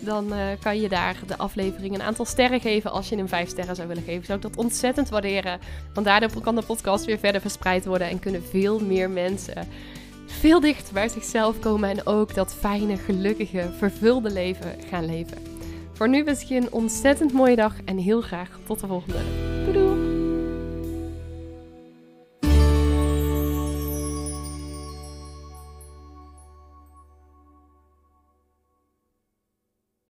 Dan 0.06 0.34
uh, 0.34 0.40
kan 0.62 0.82
je 0.82 0.90
daar 0.90 1.16
de 1.28 1.38
aflevering 1.38 1.94
een 1.94 2.02
aantal 2.02 2.26
sterren 2.26 2.60
geven. 2.60 2.92
Als 2.92 3.10
je 3.10 3.16
hem 3.16 3.28
vijf 3.28 3.50
sterren 3.50 3.76
zou 3.76 3.88
willen 3.88 4.04
geven, 4.04 4.26
zou 4.26 4.38
ik 4.38 4.44
dat 4.44 4.58
ontzettend 4.58 5.10
waarderen. 5.10 5.60
Want 5.94 6.06
daardoor 6.06 6.42
kan 6.42 6.56
de 6.56 6.62
podcast 6.62 7.06
weer 7.06 7.20
verder 7.20 7.42
verspreid 7.42 7.86
worden 7.86 8.10
en 8.10 8.20
kunnen 8.20 8.44
veel 8.44 8.80
meer 8.80 9.10
mensen 9.10 9.68
veel 10.40 10.60
dichter 10.60 10.94
bij 10.94 11.10
zichzelf 11.10 11.60
komen 11.60 11.90
en 11.90 12.06
ook 12.06 12.34
dat 12.34 12.56
fijne, 12.60 12.98
gelukkige, 12.98 13.70
vervulde 13.78 14.32
leven 14.32 14.76
gaan 14.90 15.06
leven. 15.06 15.38
Voor 15.94 16.10
nu 16.10 16.24
wens 16.24 16.42
ik 16.42 16.48
je 16.48 16.56
een 16.56 16.72
ontzettend 16.72 17.34
mooie 17.34 17.56
dag 17.56 17.76
en 17.86 17.98
heel 17.98 18.22
graag 18.22 18.60
tot 18.64 18.80
de 18.80 18.88
volgende. 18.88 19.20
Doei 19.66 19.74
doei! 19.74 20.03